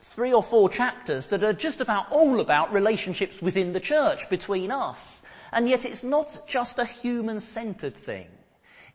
three 0.01 0.33
or 0.33 0.43
four 0.43 0.69
chapters 0.69 1.29
that 1.29 1.45
are 1.45 1.53
just 1.53 1.81
about 1.81 2.11
all 2.11 2.41
about 2.41 2.73
relationships 2.73 3.41
within 3.41 3.73
the 3.73 3.81
church, 3.81 4.29
between 4.29 4.71
us. 4.71 5.23
And 5.53 5.69
yet 5.69 5.85
it's 5.85 6.03
not 6.03 6.41
just 6.49 6.79
a 6.79 6.85
human 6.85 7.41
centered 7.41 7.97
thing. 7.97 8.27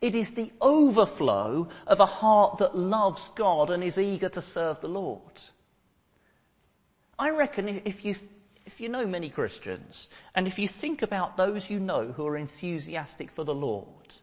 It 0.02 0.16
is 0.16 0.32
the 0.32 0.52
overflow 0.60 1.70
of 1.88 2.00
a 2.00 2.06
heart 2.06 2.58
that 2.58 2.78
loves 2.78 3.30
God 3.30 3.70
and 3.70 3.84
is 3.84 3.98
eager 3.98 4.30
to 4.30 4.42
serve 4.42 4.82
the 4.82 4.90
Lord. 4.90 5.42
I 7.18 7.30
reckon 7.30 7.82
if 7.86 8.04
you 8.04 8.14
if 8.66 8.82
you 8.82 8.90
know 8.90 9.06
many 9.06 9.30
Christians, 9.30 10.10
and 10.34 10.48
if 10.48 10.58
you 10.58 10.68
think 10.68 11.02
about 11.02 11.38
those 11.38 11.70
you 11.70 11.80
know 11.80 12.12
who 12.12 12.26
are 12.26 12.38
enthusiastic 12.38 13.32
for 13.32 13.44
the 13.44 13.54
Lord, 13.54 14.16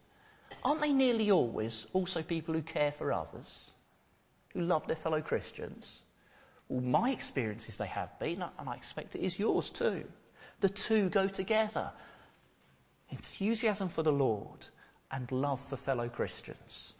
aren't 0.63 0.81
they 0.81 0.93
nearly 0.93 1.31
always 1.31 1.87
also 1.93 2.21
people 2.21 2.53
who 2.53 2.61
care 2.61 2.91
for 2.91 3.13
others, 3.13 3.71
who 4.53 4.61
love 4.61 4.85
their 4.85 4.95
fellow 4.95 5.21
Christians? 5.21 6.01
Well, 6.67 6.81
my 6.81 7.11
experience 7.11 7.69
is 7.69 7.77
they 7.77 7.87
have 7.87 8.19
been, 8.19 8.41
and 8.41 8.69
I 8.69 8.75
expect 8.75 9.15
it 9.15 9.21
is 9.21 9.39
yours 9.39 9.69
too. 9.69 10.05
The 10.59 10.69
two 10.69 11.09
go 11.09 11.27
together. 11.27 11.91
Enthusiasm 13.09 13.89
for 13.89 14.03
the 14.03 14.11
Lord 14.11 14.65
and 15.11 15.31
love 15.31 15.61
for 15.61 15.77
fellow 15.77 16.09
Christians. 16.09 16.93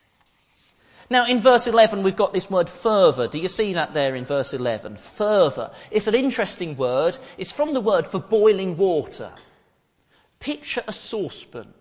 Now 1.09 1.25
in 1.25 1.39
verse 1.39 1.67
11 1.67 2.03
we've 2.03 2.15
got 2.15 2.33
this 2.33 2.49
word 2.49 2.69
fervour. 2.69 3.27
Do 3.27 3.39
you 3.39 3.47
see 3.47 3.73
that 3.73 3.93
there 3.93 4.15
in 4.15 4.25
verse 4.25 4.53
11? 4.53 4.97
Fervour. 4.97 5.71
It's 5.91 6.07
an 6.07 6.15
interesting 6.15 6.77
word. 6.77 7.17
It's 7.37 7.51
from 7.51 7.73
the 7.73 7.81
word 7.81 8.07
for 8.07 8.19
boiling 8.19 8.77
water. 8.77 9.31
Picture 10.39 10.83
a 10.87 10.93
saucepan 10.93 11.73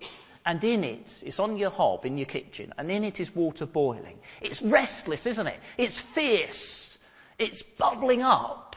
and 0.45 0.63
in 0.65 0.85
it, 0.85 1.23
it's 1.25 1.39
on 1.39 1.57
your 1.57 1.71
hob 1.71 2.05
in 2.05 2.19
your 2.19 2.27
kitchen, 2.27 2.75
and 2.77 2.91
in 2.91 3.05
it 3.05 3.21
is 3.21 3.35
water 3.35 3.67
boiling. 3.67 4.19
It's 4.41 4.61
restless, 4.61 5.27
isn't 5.27 5.47
it? 5.47 5.61
It's 5.79 5.99
fierce. 6.01 6.99
It's 7.39 7.63
bubbling 7.63 8.23
up. 8.23 8.77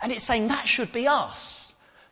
And 0.00 0.10
it's 0.10 0.24
saying 0.24 0.48
that 0.48 0.66
should 0.66 0.92
be 0.92 1.06
us. 1.06 1.59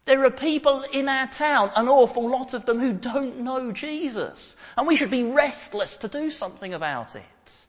There 0.08 0.24
are 0.24 0.30
people 0.30 0.84
in 0.90 1.06
our 1.06 1.26
town, 1.26 1.70
an 1.76 1.86
awful 1.86 2.30
lot 2.30 2.54
of 2.54 2.64
them, 2.64 2.80
who 2.80 2.94
don't 2.94 3.40
know 3.40 3.72
Jesus. 3.72 4.56
And 4.74 4.86
we 4.86 4.96
should 4.96 5.10
be 5.10 5.24
restless 5.24 5.98
to 5.98 6.08
do 6.08 6.30
something 6.30 6.72
about 6.72 7.14
it. 7.14 7.66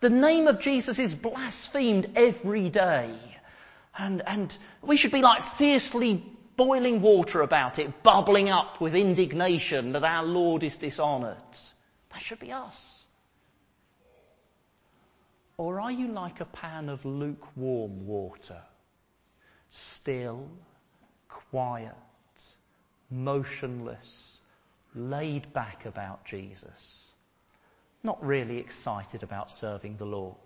The 0.00 0.08
name 0.08 0.48
of 0.48 0.58
Jesus 0.58 0.98
is 0.98 1.14
blasphemed 1.14 2.12
every 2.16 2.70
day. 2.70 3.14
And, 3.98 4.22
and 4.26 4.56
we 4.80 4.96
should 4.96 5.12
be 5.12 5.20
like 5.20 5.42
fiercely 5.42 6.24
boiling 6.56 7.02
water 7.02 7.42
about 7.42 7.78
it, 7.78 8.02
bubbling 8.02 8.48
up 8.48 8.80
with 8.80 8.94
indignation 8.94 9.92
that 9.92 10.02
our 10.02 10.24
Lord 10.24 10.62
is 10.62 10.78
dishonoured. 10.78 11.36
That 12.14 12.22
should 12.22 12.38
be 12.38 12.52
us. 12.52 13.04
Or 15.58 15.78
are 15.78 15.92
you 15.92 16.08
like 16.08 16.40
a 16.40 16.46
pan 16.46 16.88
of 16.88 17.04
lukewarm 17.04 18.06
water? 18.06 18.62
Still, 19.68 20.48
quiet, 21.50 21.94
motionless, 23.10 24.38
laid 24.94 25.52
back 25.52 25.86
about 25.86 26.24
Jesus, 26.24 27.12
not 28.02 28.24
really 28.24 28.58
excited 28.58 29.22
about 29.22 29.50
serving 29.50 29.96
the 29.96 30.06
Lord. 30.06 30.36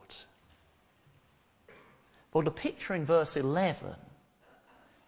Well, 2.33 2.44
the 2.44 2.51
picture 2.51 2.94
in 2.94 3.05
verse 3.05 3.37
11 3.37 3.94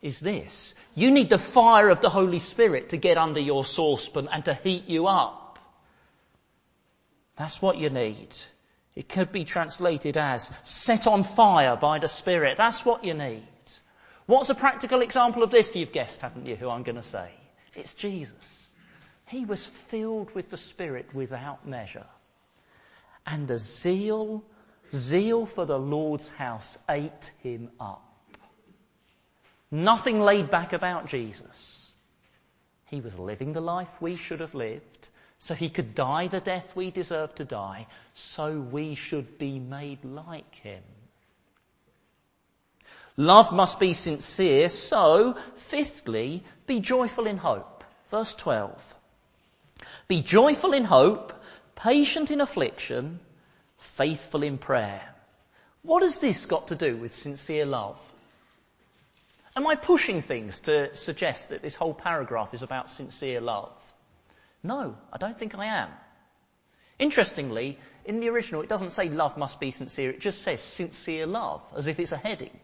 is 0.00 0.20
this. 0.20 0.74
You 0.94 1.10
need 1.10 1.30
the 1.30 1.38
fire 1.38 1.90
of 1.90 2.00
the 2.00 2.08
Holy 2.08 2.38
Spirit 2.38 2.90
to 2.90 2.96
get 2.96 3.18
under 3.18 3.40
your 3.40 3.64
saucepan 3.64 4.28
and 4.32 4.44
to 4.44 4.54
heat 4.54 4.84
you 4.86 5.06
up. 5.06 5.58
That's 7.36 7.60
what 7.60 7.78
you 7.78 7.90
need. 7.90 8.34
It 8.94 9.08
could 9.08 9.30
be 9.30 9.44
translated 9.44 10.16
as 10.16 10.50
set 10.64 11.06
on 11.06 11.22
fire 11.22 11.76
by 11.76 11.98
the 11.98 12.08
Spirit. 12.08 12.56
That's 12.56 12.84
what 12.84 13.04
you 13.04 13.14
need. 13.14 13.46
What's 14.28 14.50
a 14.50 14.54
practical 14.54 15.00
example 15.00 15.42
of 15.42 15.50
this? 15.50 15.74
You've 15.74 15.90
guessed, 15.90 16.20
haven't 16.20 16.44
you, 16.44 16.54
who 16.54 16.68
I'm 16.68 16.82
going 16.82 16.96
to 16.96 17.02
say? 17.02 17.30
It's 17.74 17.94
Jesus. 17.94 18.68
He 19.26 19.46
was 19.46 19.64
filled 19.64 20.34
with 20.34 20.50
the 20.50 20.58
Spirit 20.58 21.14
without 21.14 21.66
measure. 21.66 22.04
And 23.26 23.48
the 23.48 23.56
zeal, 23.56 24.44
zeal 24.94 25.46
for 25.46 25.64
the 25.64 25.78
Lord's 25.78 26.28
house 26.28 26.76
ate 26.90 27.32
him 27.42 27.70
up. 27.80 28.04
Nothing 29.70 30.20
laid 30.20 30.50
back 30.50 30.74
about 30.74 31.06
Jesus. 31.06 31.90
He 32.84 33.00
was 33.00 33.18
living 33.18 33.54
the 33.54 33.62
life 33.62 33.88
we 33.98 34.16
should 34.16 34.40
have 34.40 34.54
lived, 34.54 35.08
so 35.38 35.54
he 35.54 35.70
could 35.70 35.94
die 35.94 36.28
the 36.28 36.40
death 36.40 36.76
we 36.76 36.90
deserve 36.90 37.34
to 37.36 37.46
die, 37.46 37.86
so 38.12 38.60
we 38.60 38.94
should 38.94 39.38
be 39.38 39.58
made 39.58 40.04
like 40.04 40.54
him. 40.56 40.82
Love 43.18 43.52
must 43.52 43.80
be 43.80 43.94
sincere, 43.94 44.68
so, 44.68 45.36
fifthly, 45.56 46.44
be 46.68 46.78
joyful 46.78 47.26
in 47.26 47.36
hope. 47.36 47.82
Verse 48.12 48.32
12. 48.36 48.94
Be 50.06 50.22
joyful 50.22 50.72
in 50.72 50.84
hope, 50.84 51.32
patient 51.74 52.30
in 52.30 52.40
affliction, 52.40 53.18
faithful 53.76 54.44
in 54.44 54.56
prayer. 54.56 55.02
What 55.82 56.04
has 56.04 56.20
this 56.20 56.46
got 56.46 56.68
to 56.68 56.76
do 56.76 56.96
with 56.96 57.12
sincere 57.12 57.66
love? 57.66 57.98
Am 59.56 59.66
I 59.66 59.74
pushing 59.74 60.20
things 60.20 60.60
to 60.60 60.94
suggest 60.94 61.48
that 61.48 61.60
this 61.60 61.74
whole 61.74 61.94
paragraph 61.94 62.54
is 62.54 62.62
about 62.62 62.88
sincere 62.88 63.40
love? 63.40 63.76
No, 64.62 64.96
I 65.12 65.18
don't 65.18 65.36
think 65.36 65.56
I 65.56 65.66
am. 65.66 65.88
Interestingly, 67.00 67.80
in 68.04 68.20
the 68.20 68.28
original 68.28 68.62
it 68.62 68.68
doesn't 68.68 68.90
say 68.90 69.08
love 69.08 69.36
must 69.36 69.58
be 69.58 69.72
sincere, 69.72 70.10
it 70.10 70.20
just 70.20 70.42
says 70.42 70.62
sincere 70.62 71.26
love, 71.26 71.62
as 71.76 71.88
if 71.88 71.98
it's 71.98 72.12
a 72.12 72.16
heading. 72.16 72.56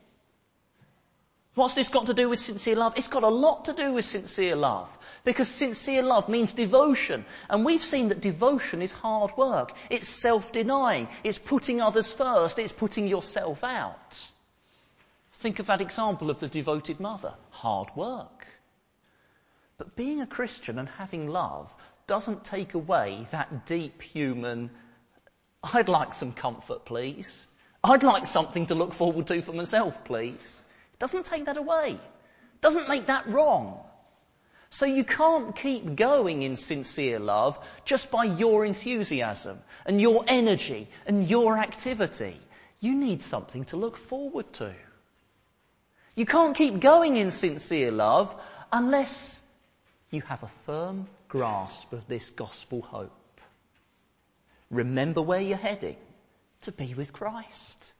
What's 1.54 1.74
this 1.74 1.88
got 1.88 2.06
to 2.06 2.14
do 2.14 2.28
with 2.28 2.40
sincere 2.40 2.74
love? 2.74 2.94
It's 2.96 3.06
got 3.06 3.22
a 3.22 3.28
lot 3.28 3.66
to 3.66 3.72
do 3.72 3.92
with 3.92 4.04
sincere 4.04 4.56
love. 4.56 4.98
Because 5.22 5.46
sincere 5.48 6.02
love 6.02 6.28
means 6.28 6.52
devotion. 6.52 7.24
And 7.48 7.64
we've 7.64 7.82
seen 7.82 8.08
that 8.08 8.20
devotion 8.20 8.82
is 8.82 8.90
hard 8.90 9.36
work. 9.36 9.72
It's 9.88 10.08
self-denying. 10.08 11.08
It's 11.22 11.38
putting 11.38 11.80
others 11.80 12.12
first. 12.12 12.58
It's 12.58 12.72
putting 12.72 13.06
yourself 13.06 13.62
out. 13.62 14.32
Think 15.34 15.60
of 15.60 15.66
that 15.66 15.80
example 15.80 16.28
of 16.28 16.40
the 16.40 16.48
devoted 16.48 16.98
mother. 16.98 17.34
Hard 17.50 17.88
work. 17.94 18.46
But 19.78 19.94
being 19.94 20.20
a 20.20 20.26
Christian 20.26 20.78
and 20.78 20.88
having 20.88 21.28
love 21.28 21.72
doesn't 22.08 22.44
take 22.44 22.74
away 22.74 23.26
that 23.30 23.64
deep 23.64 24.02
human, 24.02 24.70
I'd 25.62 25.88
like 25.88 26.14
some 26.14 26.32
comfort, 26.32 26.84
please. 26.84 27.46
I'd 27.82 28.02
like 28.02 28.26
something 28.26 28.66
to 28.66 28.74
look 28.74 28.92
forward 28.92 29.28
to 29.28 29.40
for 29.42 29.52
myself, 29.52 30.04
please. 30.04 30.63
Doesn't 30.98 31.26
take 31.26 31.46
that 31.46 31.56
away. 31.56 31.98
Doesn't 32.60 32.88
make 32.88 33.06
that 33.06 33.28
wrong. 33.28 33.80
So 34.70 34.86
you 34.86 35.04
can't 35.04 35.54
keep 35.54 35.94
going 35.94 36.42
in 36.42 36.56
sincere 36.56 37.20
love 37.20 37.64
just 37.84 38.10
by 38.10 38.24
your 38.24 38.64
enthusiasm 38.64 39.60
and 39.86 40.00
your 40.00 40.24
energy 40.26 40.88
and 41.06 41.28
your 41.28 41.56
activity. 41.56 42.36
You 42.80 42.96
need 42.96 43.22
something 43.22 43.64
to 43.66 43.76
look 43.76 43.96
forward 43.96 44.52
to. 44.54 44.74
You 46.16 46.26
can't 46.26 46.56
keep 46.56 46.80
going 46.80 47.16
in 47.16 47.30
sincere 47.30 47.92
love 47.92 48.34
unless 48.72 49.40
you 50.10 50.22
have 50.22 50.42
a 50.42 50.50
firm 50.66 51.06
grasp 51.28 51.92
of 51.92 52.06
this 52.08 52.30
gospel 52.30 52.82
hope. 52.82 53.40
Remember 54.70 55.22
where 55.22 55.40
you're 55.40 55.56
heading 55.56 55.96
to 56.62 56.72
be 56.72 56.94
with 56.94 57.12
Christ. 57.12 57.93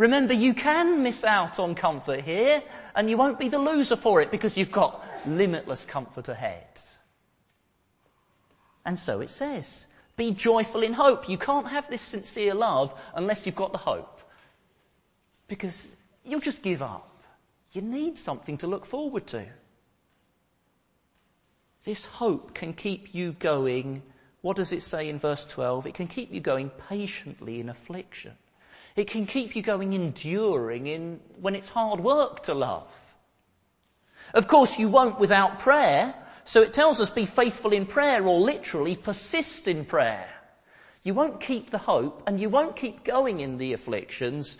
Remember, 0.00 0.32
you 0.32 0.54
can 0.54 1.02
miss 1.02 1.24
out 1.24 1.58
on 1.58 1.74
comfort 1.74 2.22
here, 2.22 2.62
and 2.94 3.10
you 3.10 3.18
won't 3.18 3.38
be 3.38 3.50
the 3.50 3.58
loser 3.58 3.96
for 3.96 4.22
it 4.22 4.30
because 4.30 4.56
you've 4.56 4.72
got 4.72 5.04
limitless 5.26 5.84
comfort 5.84 6.30
ahead. 6.30 6.80
And 8.86 8.98
so 8.98 9.20
it 9.20 9.28
says, 9.28 9.88
be 10.16 10.30
joyful 10.30 10.82
in 10.82 10.94
hope. 10.94 11.28
You 11.28 11.36
can't 11.36 11.68
have 11.68 11.90
this 11.90 12.00
sincere 12.00 12.54
love 12.54 12.98
unless 13.14 13.44
you've 13.44 13.54
got 13.54 13.72
the 13.72 13.78
hope. 13.78 14.22
Because 15.48 15.94
you'll 16.24 16.40
just 16.40 16.62
give 16.62 16.80
up. 16.80 17.22
You 17.72 17.82
need 17.82 18.18
something 18.18 18.56
to 18.58 18.68
look 18.68 18.86
forward 18.86 19.26
to. 19.26 19.44
This 21.84 22.06
hope 22.06 22.54
can 22.54 22.72
keep 22.72 23.14
you 23.14 23.32
going. 23.32 24.02
What 24.40 24.56
does 24.56 24.72
it 24.72 24.82
say 24.82 25.10
in 25.10 25.18
verse 25.18 25.44
12? 25.44 25.88
It 25.88 25.92
can 25.92 26.08
keep 26.08 26.32
you 26.32 26.40
going 26.40 26.70
patiently 26.88 27.60
in 27.60 27.68
affliction. 27.68 28.32
It 29.00 29.08
can 29.08 29.24
keep 29.24 29.56
you 29.56 29.62
going 29.62 29.94
enduring 29.94 30.86
in 30.86 31.20
when 31.40 31.54
it's 31.54 31.70
hard 31.70 32.00
work 32.00 32.42
to 32.42 32.52
love. 32.52 32.92
Of 34.34 34.46
course, 34.46 34.78
you 34.78 34.90
won't 34.90 35.18
without 35.18 35.60
prayer. 35.60 36.14
So 36.44 36.60
it 36.60 36.74
tells 36.74 37.00
us 37.00 37.08
be 37.08 37.24
faithful 37.24 37.72
in 37.72 37.86
prayer 37.86 38.22
or 38.22 38.38
literally 38.40 38.96
persist 38.96 39.68
in 39.68 39.86
prayer. 39.86 40.28
You 41.02 41.14
won't 41.14 41.40
keep 41.40 41.70
the 41.70 41.78
hope 41.78 42.24
and 42.26 42.38
you 42.38 42.50
won't 42.50 42.76
keep 42.76 43.02
going 43.02 43.40
in 43.40 43.56
the 43.56 43.72
afflictions 43.72 44.58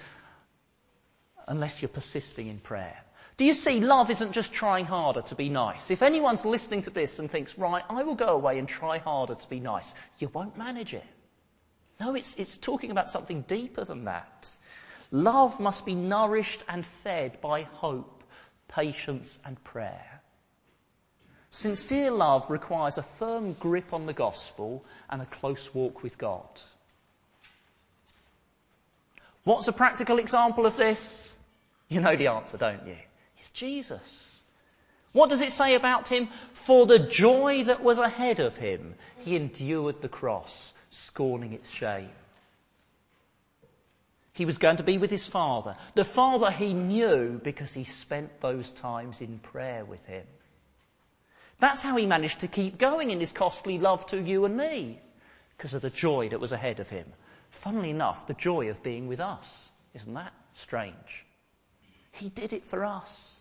unless 1.46 1.83
you're 1.83 1.90
persisting 1.90 2.46
in 2.46 2.61
prayer. 2.61 2.96
Do 3.37 3.44
you 3.44 3.53
see, 3.53 3.81
love 3.81 4.11
isn't 4.11 4.33
just 4.33 4.55
trying 4.55 4.87
harder 4.87 5.20
to 5.22 5.35
be 5.35 5.50
nice. 5.50 5.90
If 5.90 6.00
anyone's 6.03 6.46
listening 6.46 6.81
to 6.83 6.90
this 6.90 7.18
and 7.18 7.31
thinks, 7.31 7.59
right, 7.59 7.85
I 7.90 8.05
will 8.05 8.14
go 8.14 8.29
away 8.29 8.59
and 8.59 8.66
try 8.66 8.96
harder 8.96 9.35
to 9.35 9.48
be 9.50 9.61
nice, 9.61 9.92
you 10.18 10.29
won't 10.29 10.57
manage 10.57 10.94
it. 10.94 11.05
No, 12.00 12.14
it's, 12.14 12.34
it's 12.36 12.56
talking 12.56 12.90
about 12.90 13.10
something 13.10 13.42
deeper 13.42 13.84
than 13.84 14.06
that. 14.06 14.56
Love 15.12 15.60
must 15.60 15.84
be 15.84 15.94
nourished 15.94 16.62
and 16.68 16.84
fed 16.86 17.40
by 17.42 17.62
hope, 17.62 18.24
patience, 18.68 19.38
and 19.44 19.62
prayer. 19.64 20.20
Sincere 21.50 22.10
love 22.10 22.48
requires 22.48 22.96
a 22.96 23.02
firm 23.02 23.52
grip 23.54 23.92
on 23.92 24.06
the 24.06 24.12
gospel 24.12 24.84
and 25.10 25.20
a 25.20 25.26
close 25.26 25.74
walk 25.74 26.02
with 26.02 26.16
God. 26.16 26.48
What's 29.44 29.68
a 29.68 29.72
practical 29.72 30.18
example 30.18 30.64
of 30.64 30.76
this? 30.76 31.34
You 31.88 32.00
know 32.00 32.14
the 32.14 32.28
answer, 32.28 32.56
don't 32.56 32.86
you? 32.86 32.96
It's 33.38 33.50
Jesus. 33.50 34.40
What 35.12 35.28
does 35.28 35.40
it 35.40 35.50
say 35.50 35.74
about 35.74 36.06
him? 36.06 36.28
For 36.52 36.86
the 36.86 37.00
joy 37.00 37.64
that 37.64 37.82
was 37.82 37.98
ahead 37.98 38.38
of 38.38 38.56
him, 38.56 38.94
he 39.18 39.34
endured 39.34 40.02
the 40.02 40.08
cross, 40.08 40.69
scorning 41.00 41.52
its 41.52 41.70
shame. 41.70 42.10
He 44.32 44.44
was 44.44 44.58
going 44.58 44.76
to 44.76 44.82
be 44.82 44.98
with 44.98 45.10
his 45.10 45.26
father. 45.26 45.76
The 45.94 46.04
father 46.04 46.50
he 46.50 46.72
knew 46.72 47.40
because 47.42 47.74
he 47.74 47.84
spent 47.84 48.40
those 48.40 48.70
times 48.70 49.20
in 49.20 49.38
prayer 49.38 49.84
with 49.84 50.04
him. 50.06 50.26
That's 51.58 51.82
how 51.82 51.96
he 51.96 52.06
managed 52.06 52.40
to 52.40 52.48
keep 52.48 52.78
going 52.78 53.10
in 53.10 53.20
his 53.20 53.32
costly 53.32 53.78
love 53.78 54.06
to 54.06 54.20
you 54.20 54.46
and 54.46 54.56
me, 54.56 54.98
because 55.56 55.74
of 55.74 55.82
the 55.82 55.90
joy 55.90 56.30
that 56.30 56.40
was 56.40 56.52
ahead 56.52 56.80
of 56.80 56.88
him. 56.88 57.06
Funnily 57.50 57.90
enough, 57.90 58.26
the 58.26 58.34
joy 58.34 58.70
of 58.70 58.82
being 58.82 59.08
with 59.08 59.20
us. 59.20 59.70
Isn't 59.94 60.14
that 60.14 60.32
strange? 60.54 61.26
He 62.12 62.28
did 62.30 62.52
it 62.52 62.64
for 62.64 62.84
us. 62.84 63.40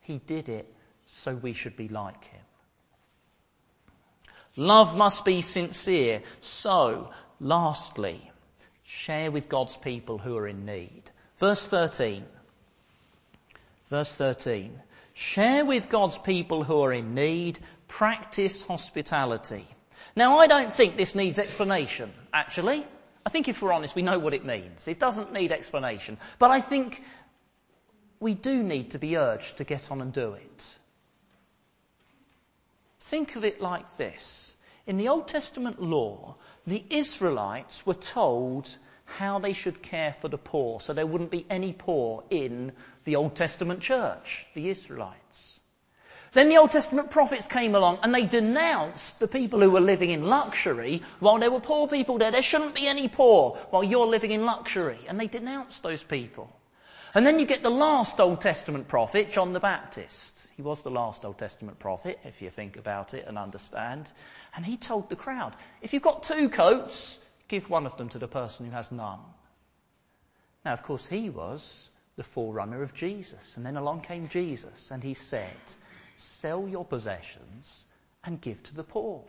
He 0.00 0.18
did 0.18 0.48
it 0.48 0.72
so 1.06 1.34
we 1.34 1.52
should 1.52 1.76
be 1.76 1.88
like 1.88 2.24
him. 2.24 2.40
Love 4.56 4.96
must 4.96 5.24
be 5.24 5.42
sincere. 5.42 6.22
So, 6.40 7.10
lastly, 7.40 8.30
share 8.84 9.30
with 9.30 9.48
God's 9.48 9.76
people 9.76 10.18
who 10.18 10.36
are 10.36 10.48
in 10.48 10.66
need. 10.66 11.02
Verse 11.38 11.66
13. 11.68 12.24
Verse 13.88 14.12
13. 14.14 14.78
Share 15.14 15.64
with 15.64 15.88
God's 15.88 16.18
people 16.18 16.64
who 16.64 16.82
are 16.82 16.92
in 16.92 17.14
need. 17.14 17.58
Practice 17.88 18.62
hospitality. 18.62 19.66
Now, 20.16 20.38
I 20.38 20.46
don't 20.46 20.72
think 20.72 20.96
this 20.96 21.14
needs 21.14 21.38
explanation, 21.38 22.12
actually. 22.32 22.86
I 23.24 23.30
think 23.30 23.48
if 23.48 23.60
we're 23.60 23.72
honest, 23.72 23.94
we 23.94 24.02
know 24.02 24.18
what 24.18 24.34
it 24.34 24.44
means. 24.44 24.88
It 24.88 24.98
doesn't 24.98 25.32
need 25.32 25.52
explanation. 25.52 26.18
But 26.38 26.50
I 26.50 26.60
think 26.60 27.02
we 28.18 28.34
do 28.34 28.62
need 28.62 28.92
to 28.92 28.98
be 28.98 29.16
urged 29.16 29.58
to 29.58 29.64
get 29.64 29.90
on 29.90 30.00
and 30.00 30.12
do 30.12 30.34
it. 30.34 30.78
Think 33.10 33.34
of 33.34 33.44
it 33.44 33.60
like 33.60 33.96
this. 33.96 34.56
In 34.86 34.96
the 34.96 35.08
Old 35.08 35.26
Testament 35.26 35.82
law, 35.82 36.36
the 36.64 36.84
Israelites 36.90 37.84
were 37.84 37.94
told 37.94 38.68
how 39.04 39.40
they 39.40 39.52
should 39.52 39.82
care 39.82 40.12
for 40.12 40.28
the 40.28 40.38
poor, 40.38 40.78
so 40.78 40.92
there 40.92 41.08
wouldn't 41.08 41.32
be 41.32 41.44
any 41.50 41.72
poor 41.72 42.22
in 42.30 42.70
the 43.02 43.16
Old 43.16 43.34
Testament 43.34 43.80
church, 43.80 44.46
the 44.54 44.68
Israelites. 44.68 45.58
Then 46.34 46.50
the 46.50 46.58
Old 46.58 46.70
Testament 46.70 47.10
prophets 47.10 47.48
came 47.48 47.74
along 47.74 47.98
and 48.04 48.14
they 48.14 48.26
denounced 48.26 49.18
the 49.18 49.26
people 49.26 49.60
who 49.60 49.72
were 49.72 49.80
living 49.80 50.10
in 50.10 50.28
luxury 50.28 51.02
while 51.18 51.40
there 51.40 51.50
were 51.50 51.58
poor 51.58 51.88
people 51.88 52.18
there. 52.18 52.30
There 52.30 52.42
shouldn't 52.42 52.76
be 52.76 52.86
any 52.86 53.08
poor 53.08 53.56
while 53.70 53.82
you're 53.82 54.06
living 54.06 54.30
in 54.30 54.44
luxury. 54.44 55.00
And 55.08 55.18
they 55.18 55.26
denounced 55.26 55.82
those 55.82 56.04
people. 56.04 56.48
And 57.12 57.26
then 57.26 57.40
you 57.40 57.46
get 57.46 57.64
the 57.64 57.70
last 57.70 58.20
Old 58.20 58.40
Testament 58.40 58.86
prophet, 58.86 59.32
John 59.32 59.52
the 59.52 59.58
Baptist. 59.58 60.39
He 60.60 60.62
was 60.62 60.82
the 60.82 60.90
last 60.90 61.24
Old 61.24 61.38
Testament 61.38 61.78
prophet, 61.78 62.18
if 62.22 62.42
you 62.42 62.50
think 62.50 62.76
about 62.76 63.14
it 63.14 63.24
and 63.26 63.38
understand. 63.38 64.12
And 64.54 64.62
he 64.62 64.76
told 64.76 65.08
the 65.08 65.16
crowd, 65.16 65.56
if 65.80 65.94
you've 65.94 66.02
got 66.02 66.22
two 66.22 66.50
coats, 66.50 67.18
give 67.48 67.70
one 67.70 67.86
of 67.86 67.96
them 67.96 68.10
to 68.10 68.18
the 68.18 68.28
person 68.28 68.66
who 68.66 68.72
has 68.72 68.92
none. 68.92 69.20
Now, 70.62 70.74
of 70.74 70.82
course, 70.82 71.06
he 71.06 71.30
was 71.30 71.88
the 72.16 72.24
forerunner 72.24 72.82
of 72.82 72.92
Jesus. 72.92 73.56
And 73.56 73.64
then 73.64 73.78
along 73.78 74.02
came 74.02 74.28
Jesus 74.28 74.90
and 74.90 75.02
he 75.02 75.14
said, 75.14 75.56
sell 76.16 76.68
your 76.68 76.84
possessions 76.84 77.86
and 78.22 78.38
give 78.38 78.62
to 78.64 78.74
the 78.74 78.84
poor. 78.84 79.24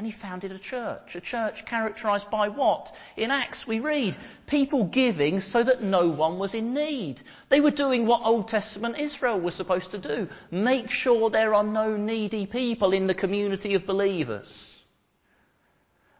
And 0.00 0.06
he 0.06 0.12
founded 0.12 0.50
a 0.50 0.58
church, 0.58 1.14
a 1.14 1.20
church 1.20 1.66
characterized 1.66 2.30
by 2.30 2.48
what? 2.48 2.90
In 3.18 3.30
Acts 3.30 3.66
we 3.66 3.80
read, 3.80 4.16
people 4.46 4.84
giving 4.84 5.40
so 5.40 5.62
that 5.62 5.82
no 5.82 6.08
one 6.08 6.38
was 6.38 6.54
in 6.54 6.72
need. 6.72 7.20
They 7.50 7.60
were 7.60 7.70
doing 7.70 8.06
what 8.06 8.22
Old 8.24 8.48
Testament 8.48 8.98
Israel 8.98 9.38
was 9.38 9.54
supposed 9.54 9.90
to 9.90 9.98
do. 9.98 10.30
Make 10.50 10.88
sure 10.88 11.28
there 11.28 11.52
are 11.52 11.62
no 11.62 11.98
needy 11.98 12.46
people 12.46 12.94
in 12.94 13.08
the 13.08 13.14
community 13.14 13.74
of 13.74 13.84
believers. 13.84 14.82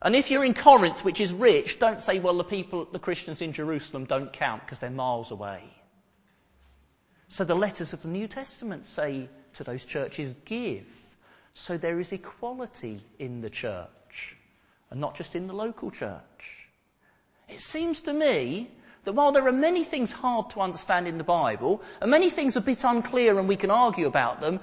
And 0.02 0.14
if 0.14 0.30
you're 0.30 0.44
in 0.44 0.52
Corinth, 0.52 1.02
which 1.02 1.22
is 1.22 1.32
rich, 1.32 1.78
don't 1.78 2.02
say, 2.02 2.18
well, 2.18 2.36
the 2.36 2.44
people, 2.44 2.84
the 2.84 2.98
Christians 2.98 3.40
in 3.40 3.54
Jerusalem 3.54 4.04
don't 4.04 4.30
count 4.30 4.60
because 4.62 4.80
they're 4.80 4.90
miles 4.90 5.30
away. 5.30 5.62
So 7.28 7.44
the 7.44 7.54
letters 7.54 7.94
of 7.94 8.02
the 8.02 8.08
New 8.08 8.28
Testament 8.28 8.84
say 8.84 9.30
to 9.54 9.64
those 9.64 9.86
churches, 9.86 10.34
give 10.44 10.99
so 11.54 11.76
there 11.76 11.98
is 11.98 12.12
equality 12.12 13.02
in 13.18 13.40
the 13.40 13.50
church 13.50 14.36
and 14.90 15.00
not 15.00 15.16
just 15.16 15.34
in 15.34 15.46
the 15.46 15.54
local 15.54 15.90
church. 15.90 16.68
It 17.48 17.60
seems 17.60 18.00
to 18.02 18.12
me 18.12 18.70
that 19.04 19.12
while 19.12 19.32
there 19.32 19.46
are 19.46 19.52
many 19.52 19.84
things 19.84 20.12
hard 20.12 20.50
to 20.50 20.60
understand 20.60 21.08
in 21.08 21.18
the 21.18 21.24
Bible 21.24 21.82
and 22.00 22.10
many 22.10 22.30
things 22.30 22.56
a 22.56 22.60
bit 22.60 22.84
unclear 22.84 23.38
and 23.38 23.48
we 23.48 23.56
can 23.56 23.70
argue 23.70 24.06
about 24.06 24.40
them, 24.40 24.60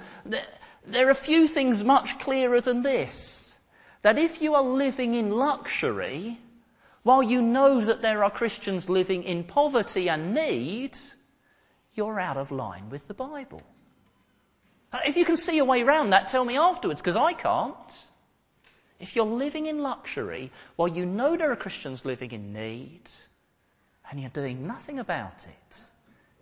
there 0.86 1.06
are 1.08 1.10
a 1.10 1.14
few 1.14 1.46
things 1.46 1.84
much 1.84 2.18
clearer 2.18 2.60
than 2.60 2.82
this. 2.82 3.56
That 4.02 4.18
if 4.18 4.40
you 4.40 4.54
are 4.54 4.62
living 4.62 5.14
in 5.14 5.30
luxury, 5.30 6.38
while 7.02 7.22
you 7.22 7.42
know 7.42 7.80
that 7.80 8.00
there 8.00 8.24
are 8.24 8.30
Christians 8.30 8.88
living 8.88 9.24
in 9.24 9.44
poverty 9.44 10.08
and 10.08 10.34
need, 10.34 10.96
you're 11.94 12.20
out 12.20 12.36
of 12.36 12.52
line 12.52 12.90
with 12.90 13.08
the 13.08 13.14
Bible. 13.14 13.62
Uh, 14.92 15.00
if 15.06 15.16
you 15.16 15.24
can 15.24 15.36
see 15.36 15.58
a 15.58 15.64
way 15.64 15.82
around 15.82 16.10
that, 16.10 16.28
tell 16.28 16.44
me 16.44 16.56
afterwards, 16.56 17.00
because 17.00 17.16
I 17.16 17.32
can't. 17.34 18.06
If 19.00 19.14
you're 19.14 19.26
living 19.26 19.66
in 19.66 19.82
luxury 19.82 20.50
while 20.76 20.88
you 20.88 21.06
know 21.06 21.36
there 21.36 21.52
are 21.52 21.56
Christians 21.56 22.04
living 22.04 22.32
in 22.32 22.52
need 22.52 23.02
and 24.10 24.20
you're 24.20 24.30
doing 24.30 24.66
nothing 24.66 24.98
about 24.98 25.44
it, 25.44 25.80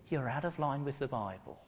you're 0.09 0.29
out 0.29 0.45
of 0.45 0.59
line 0.59 0.85
with 0.85 0.99
the 0.99 1.09
Bible. 1.09 1.59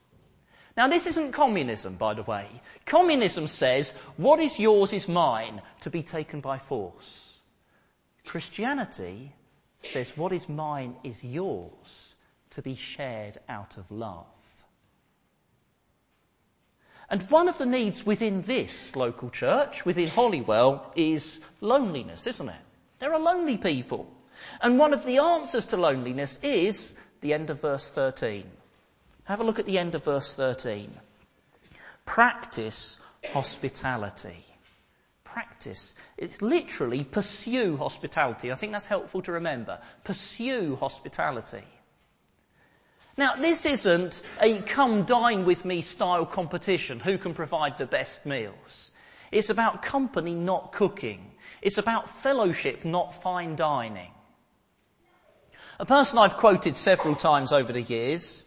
Now, 0.77 0.87
this 0.87 1.09
isn't 1.09 1.33
communism, 1.33 1.97
by 1.97 2.15
the 2.15 2.23
way. 2.23 2.49
Communism 2.87 3.49
says 3.49 3.93
what 4.17 4.39
is 4.39 4.59
yours 4.59 4.93
is 4.93 5.09
mine 5.09 5.61
to 5.81 5.91
be 5.91 6.05
taken 6.05 6.41
by 6.41 6.59
force. 6.59 7.37
Christianity 8.25 9.33
says 9.81 10.17
what 10.17 10.33
is 10.33 10.49
mine 10.49 10.97
is 11.03 11.25
yours 11.25 12.15
to 12.51 12.63
be 12.63 12.77
shared 12.77 13.39
out 13.49 13.77
of 13.77 13.91
love. 13.91 14.27
And 17.11 17.23
one 17.31 17.49
of 17.49 17.57
the 17.57 17.67
needs 17.67 18.05
within 18.05 18.43
this 18.43 18.95
local 18.95 19.31
church, 19.31 19.85
within 19.85 20.09
Holywell, 20.09 20.93
is 20.95 21.41
loneliness, 21.61 22.27
isn't 22.27 22.49
it? 22.49 22.61
There 22.99 23.15
are 23.15 23.21
lonely 23.21 23.57
people. 23.57 24.13
And 24.61 24.79
one 24.79 24.93
of 24.93 25.05
the 25.05 25.19
answers 25.19 25.67
to 25.67 25.77
loneliness 25.77 26.39
is 26.43 26.95
the 27.21 27.33
end 27.33 27.51
of 27.51 27.61
verse 27.63 27.91
13. 27.91 28.45
Have 29.25 29.41
a 29.41 29.45
look 29.45 29.59
at 29.59 29.67
the 29.67 29.79
end 29.79 29.95
of 29.95 30.05
verse 30.05 30.37
13. 30.37 30.93
Practice 32.05 32.99
hospitality. 33.33 34.45
Practice. 35.25 35.95
It's 36.17 36.41
literally 36.41 37.05
pursue 37.05 37.77
hospitality. 37.77 38.51
I 38.51 38.55
think 38.55 38.73
that's 38.73 38.87
helpful 38.87 39.23
to 39.23 39.33
remember. 39.33 39.79
Pursue 40.05 40.77
hospitality. 40.77 41.65
Now, 43.19 43.35
this 43.35 43.67
isn't 43.67 44.23
a 44.41 44.61
come 44.61 45.03
dine 45.03 45.45
with 45.45 45.65
me 45.65 45.81
style 45.81 46.25
competition. 46.25 47.01
Who 47.01 47.19
can 47.19 47.35
provide 47.35 47.77
the 47.77 47.85
best 47.85 48.25
meals? 48.25 48.93
It's 49.33 49.51
about 49.51 49.83
company, 49.83 50.37
not 50.37 50.71
cooking. 50.71 51.33
It's 51.61 51.79
about 51.79 52.09
fellowship, 52.09 52.85
not 52.85 53.21
fine 53.21 53.57
dining. 53.57 54.13
A 55.81 55.85
person 55.85 56.21
I've 56.21 56.37
quoted 56.37 56.77
several 56.77 57.17
times 57.17 57.53
over 57.53 57.73
the 57.73 57.83
years 57.83 58.45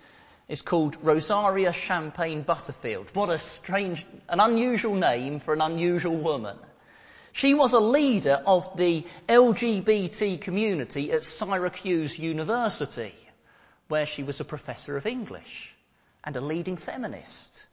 is 0.47 0.61
called 0.61 0.95
Rosaria 1.03 1.73
Champagne 1.73 2.41
Butterfield. 2.41 3.13
What 3.13 3.29
a 3.29 3.39
strange, 3.39 4.05
an 4.29 4.39
unusual 4.39 4.95
name 4.95 5.41
for 5.41 5.53
an 5.53 5.61
unusual 5.61 6.15
woman. 6.15 6.55
She 7.33 7.53
was 7.53 7.73
a 7.73 7.79
leader 7.79 8.41
of 8.45 8.77
the 8.77 9.05
LGBT 9.27 10.39
community 10.39 11.11
at 11.11 11.25
Syracuse 11.25 12.17
University 12.17 13.13
where 13.91 14.05
she 14.07 14.23
was 14.23 14.39
a 14.39 14.45
professor 14.45 14.97
of 14.97 15.05
English 15.05 15.75
and 16.23 16.35
a 16.35 16.41
leading 16.41 16.77
feminist. 16.77 17.67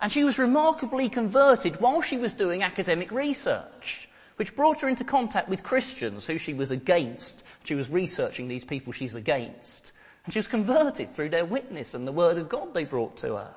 And 0.00 0.10
she 0.10 0.24
was 0.24 0.38
remarkably 0.38 1.10
converted 1.10 1.80
while 1.80 2.00
she 2.00 2.16
was 2.16 2.32
doing 2.32 2.62
academic 2.62 3.12
research, 3.12 4.08
which 4.36 4.56
brought 4.56 4.80
her 4.80 4.88
into 4.88 5.04
contact 5.04 5.50
with 5.50 5.62
Christians 5.62 6.26
who 6.26 6.38
she 6.38 6.54
was 6.54 6.70
against. 6.70 7.44
She 7.64 7.74
was 7.74 7.90
researching 7.90 8.48
these 8.48 8.64
people 8.64 8.94
she's 8.94 9.14
against. 9.14 9.92
And 10.24 10.32
she 10.32 10.38
was 10.38 10.48
converted 10.48 11.12
through 11.12 11.28
their 11.28 11.44
witness 11.44 11.92
and 11.92 12.06
the 12.06 12.12
word 12.12 12.38
of 12.38 12.48
God 12.48 12.72
they 12.72 12.84
brought 12.84 13.18
to 13.18 13.36
her. 13.36 13.54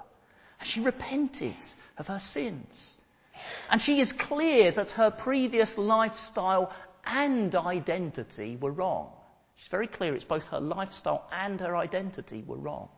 And 0.59 0.67
she 0.67 0.81
repented 0.81 1.55
of 1.97 2.07
her 2.07 2.19
sins. 2.19 2.97
And 3.69 3.81
she 3.81 4.01
is 4.01 4.11
clear 4.11 4.71
that 4.71 4.91
her 4.91 5.09
previous 5.09 5.77
lifestyle 5.77 6.73
and 7.05 7.55
identity 7.55 8.57
were 8.59 8.71
wrong. 8.71 9.09
She's 9.63 9.69
very 9.69 9.87
clear 9.87 10.13
it's 10.13 10.25
both 10.25 10.47
her 10.47 10.59
lifestyle 10.59 11.25
and 11.31 11.57
her 11.61 11.77
identity 11.77 12.43
were 12.45 12.57
wrong. 12.57 12.89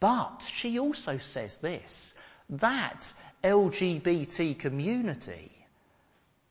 But 0.00 0.38
she 0.40 0.78
also 0.78 1.18
says 1.18 1.58
this 1.58 2.14
that 2.48 3.12
LGBT 3.44 4.58
community 4.58 5.52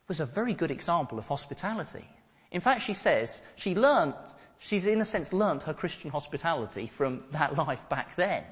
was 0.08 0.20
a 0.20 0.28
very 0.28 0.54
good 0.54 0.70
example 0.70 1.18
of 1.18 1.28
hospitality. 1.28 2.08
In 2.52 2.62
fact, 2.62 2.84
she 2.84 2.94
says 2.94 3.42
she 3.56 3.74
learnt, 3.74 4.16
she's 4.60 4.86
in 4.86 5.02
a 5.02 5.06
sense 5.06 5.34
learnt 5.34 5.64
her 5.64 5.74
Christian 5.74 6.12
hospitality 6.12 6.86
from 6.86 7.24
that 7.32 7.58
life 7.58 7.90
back 7.90 8.14
then. 8.14 8.44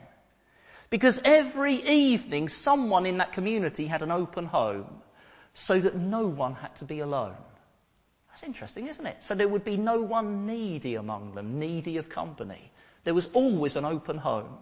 Because 0.90 1.22
every 1.24 1.76
evening 1.76 2.50
someone 2.50 3.06
in 3.06 3.20
that 3.20 3.34
community 3.34 3.86
had 3.86 4.02
an 4.02 4.10
open 4.10 4.48
home 4.48 5.04
so 5.54 5.80
that 5.80 5.96
no 5.96 6.28
one 6.28 6.56
had 6.56 6.76
to 6.78 6.86
be 6.86 7.00
alone. 7.00 7.36
That's 8.30 8.44
interesting, 8.44 8.88
isn't 8.88 9.06
it? 9.06 9.24
So 9.24 9.36
there 9.36 9.48
would 9.48 9.64
be 9.64 9.78
no 9.78 10.02
one 10.02 10.46
needy 10.46 10.96
among 10.96 11.34
them, 11.34 11.60
needy 11.60 11.98
of 11.98 12.10
company. 12.10 12.72
There 13.04 13.14
was 13.14 13.30
always 13.34 13.76
an 13.76 13.86
open 13.86 14.18
home. 14.18 14.58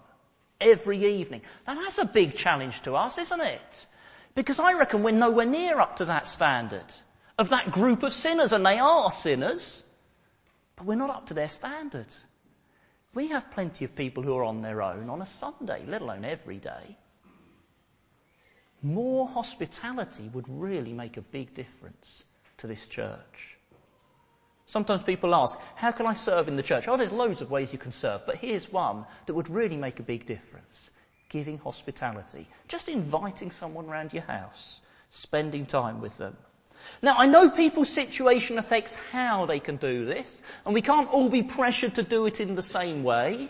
Every 0.59 1.19
evening. 1.19 1.41
Now 1.67 1.75
that's 1.75 1.99
a 1.99 2.05
big 2.05 2.35
challenge 2.35 2.81
to 2.83 2.95
us, 2.95 3.17
isn't 3.19 3.41
it? 3.41 3.87
Because 4.33 4.59
I 4.59 4.73
reckon 4.73 5.03
we're 5.03 5.11
nowhere 5.11 5.45
near 5.45 5.79
up 5.79 5.97
to 5.97 6.05
that 6.05 6.25
standard 6.25 6.85
of 7.37 7.49
that 7.49 7.71
group 7.71 8.03
of 8.03 8.13
sinners, 8.13 8.51
and 8.51 8.65
they 8.65 8.79
are 8.79 9.11
sinners, 9.11 9.83
but 10.75 10.85
we're 10.85 10.95
not 10.95 11.09
up 11.09 11.27
to 11.27 11.33
their 11.33 11.49
standard. 11.49 12.07
We 13.13 13.27
have 13.27 13.51
plenty 13.51 13.85
of 13.85 13.95
people 13.95 14.23
who 14.23 14.35
are 14.35 14.43
on 14.43 14.61
their 14.61 14.81
own 14.81 15.09
on 15.09 15.21
a 15.21 15.25
Sunday, 15.25 15.83
let 15.87 16.01
alone 16.01 16.25
every 16.25 16.57
day. 16.57 16.97
More 18.81 19.27
hospitality 19.27 20.29
would 20.33 20.45
really 20.47 20.93
make 20.93 21.17
a 21.17 21.21
big 21.21 21.53
difference 21.53 22.23
to 22.57 22.67
this 22.67 22.87
church. 22.87 23.57
Sometimes 24.65 25.01
people 25.01 25.33
ask, 25.33 25.57
how 25.75 25.91
can 25.91 26.05
I 26.05 26.13
serve 26.13 26.49
in 26.49 26.57
the 26.57 26.63
church? 26.63 26.87
Oh, 26.87 26.97
there's 26.97 27.13
loads 27.13 27.41
of 27.41 27.49
ways 27.49 27.71
you 27.71 27.79
can 27.79 27.93
serve, 27.93 28.25
but 28.25 28.35
here's 28.35 28.71
one 28.71 29.05
that 29.25 29.33
would 29.33 29.49
really 29.49 29.77
make 29.77 29.99
a 29.99 30.03
big 30.03 30.25
difference. 30.25 30.91
Giving 31.29 31.57
hospitality. 31.57 32.47
Just 32.67 32.89
inviting 32.89 33.51
someone 33.51 33.85
around 33.85 34.13
your 34.13 34.23
house. 34.23 34.81
Spending 35.09 35.65
time 35.65 36.01
with 36.01 36.17
them. 36.17 36.35
Now, 37.01 37.15
I 37.17 37.27
know 37.27 37.49
people's 37.49 37.89
situation 37.89 38.57
affects 38.57 38.95
how 39.11 39.45
they 39.45 39.59
can 39.59 39.77
do 39.77 40.05
this, 40.05 40.41
and 40.65 40.73
we 40.73 40.81
can't 40.81 41.09
all 41.09 41.29
be 41.29 41.43
pressured 41.43 41.95
to 41.95 42.03
do 42.03 42.25
it 42.25 42.39
in 42.39 42.55
the 42.55 42.61
same 42.61 43.03
way. 43.03 43.49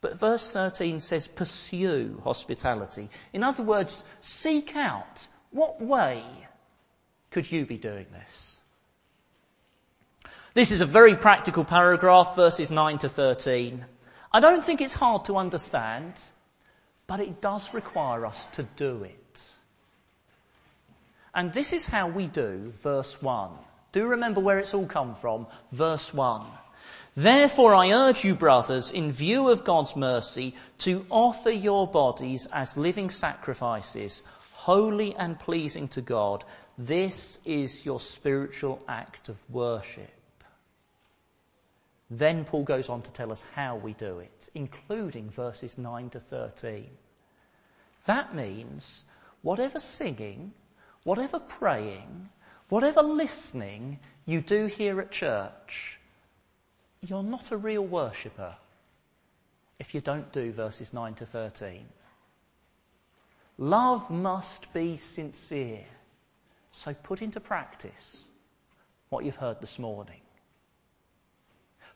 But 0.00 0.18
verse 0.18 0.52
13 0.52 1.00
says, 1.00 1.26
pursue 1.26 2.20
hospitality. 2.24 3.08
In 3.32 3.42
other 3.42 3.62
words, 3.62 4.04
seek 4.20 4.76
out 4.76 5.26
what 5.50 5.80
way 5.80 6.22
could 7.32 7.50
you 7.50 7.66
be 7.66 7.78
doing 7.78 8.06
this? 8.12 8.60
This 10.54 10.70
is 10.70 10.82
a 10.82 10.86
very 10.86 11.16
practical 11.16 11.64
paragraph, 11.64 12.36
verses 12.36 12.70
9 12.70 12.98
to 12.98 13.08
13. 13.08 13.84
I 14.32 14.40
don't 14.40 14.64
think 14.64 14.80
it's 14.80 14.92
hard 14.92 15.24
to 15.26 15.36
understand, 15.36 16.20
but 17.06 17.20
it 17.20 17.40
does 17.40 17.72
require 17.72 18.26
us 18.26 18.46
to 18.52 18.62
do 18.76 19.04
it. 19.04 19.52
And 21.34 21.52
this 21.52 21.72
is 21.72 21.86
how 21.86 22.08
we 22.08 22.26
do 22.26 22.72
verse 22.82 23.20
1. 23.22 23.50
Do 23.92 24.08
remember 24.08 24.40
where 24.40 24.58
it's 24.58 24.74
all 24.74 24.86
come 24.86 25.14
from. 25.14 25.46
Verse 25.70 26.12
1. 26.12 26.44
Therefore, 27.14 27.74
I 27.74 27.92
urge 27.92 28.24
you, 28.24 28.34
brothers, 28.34 28.90
in 28.90 29.12
view 29.12 29.48
of 29.48 29.64
God's 29.64 29.96
mercy, 29.96 30.54
to 30.78 31.04
offer 31.10 31.50
your 31.50 31.86
bodies 31.86 32.48
as 32.52 32.76
living 32.76 33.10
sacrifices, 33.10 34.22
holy 34.52 35.14
and 35.14 35.38
pleasing 35.38 35.88
to 35.88 36.00
God. 36.00 36.44
This 36.78 37.38
is 37.44 37.84
your 37.84 38.00
spiritual 38.00 38.82
act 38.88 39.28
of 39.28 39.38
worship. 39.50 40.08
Then 42.10 42.44
Paul 42.44 42.64
goes 42.64 42.88
on 42.88 43.02
to 43.02 43.12
tell 43.12 43.32
us 43.32 43.46
how 43.54 43.76
we 43.76 43.94
do 43.94 44.18
it, 44.18 44.50
including 44.54 45.30
verses 45.30 45.78
9 45.78 46.10
to 46.10 46.20
13. 46.20 46.88
That 48.06 48.34
means 48.34 49.04
whatever 49.42 49.80
singing, 49.80 50.52
whatever 51.04 51.38
praying, 51.38 52.28
whatever 52.68 53.02
listening 53.02 53.98
you 54.26 54.40
do 54.40 54.66
here 54.66 55.00
at 55.00 55.10
church, 55.10 55.98
you're 57.00 57.22
not 57.22 57.50
a 57.50 57.56
real 57.56 57.84
worshipper 57.84 58.54
if 59.78 59.94
you 59.94 60.00
don't 60.00 60.32
do 60.32 60.52
verses 60.52 60.92
9 60.92 61.14
to 61.14 61.26
13. 61.26 61.84
Love 63.58 64.10
must 64.10 64.72
be 64.72 64.96
sincere. 64.96 65.84
So 66.72 66.94
put 66.94 67.22
into 67.22 67.38
practice 67.38 68.26
what 69.10 69.24
you've 69.24 69.36
heard 69.36 69.60
this 69.60 69.78
morning. 69.78 70.20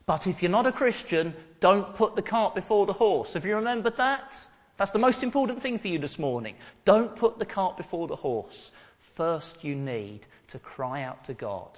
But 0.05 0.27
if 0.27 0.41
you're 0.41 0.51
not 0.51 0.67
a 0.67 0.71
Christian, 0.71 1.33
don't 1.59 1.95
put 1.95 2.15
the 2.15 2.21
cart 2.21 2.55
before 2.55 2.85
the 2.85 2.93
horse. 2.93 3.33
Have 3.33 3.45
you 3.45 3.55
remembered 3.55 3.97
that? 3.97 4.47
That's 4.77 4.91
the 4.91 4.99
most 4.99 5.23
important 5.23 5.61
thing 5.61 5.79
for 5.79 5.87
you 5.87 5.99
this 5.99 6.19
morning. 6.19 6.55
Don't 6.85 7.15
put 7.15 7.39
the 7.39 7.45
cart 7.45 7.75
before 7.75 8.07
the 8.07 8.15
horse. 8.15 8.71
First, 8.99 9.63
you 9.63 9.75
need 9.75 10.25
to 10.49 10.59
cry 10.59 11.01
out 11.01 11.25
to 11.25 11.33
God 11.33 11.77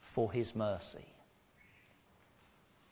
for 0.00 0.32
His 0.32 0.54
mercy. 0.54 1.04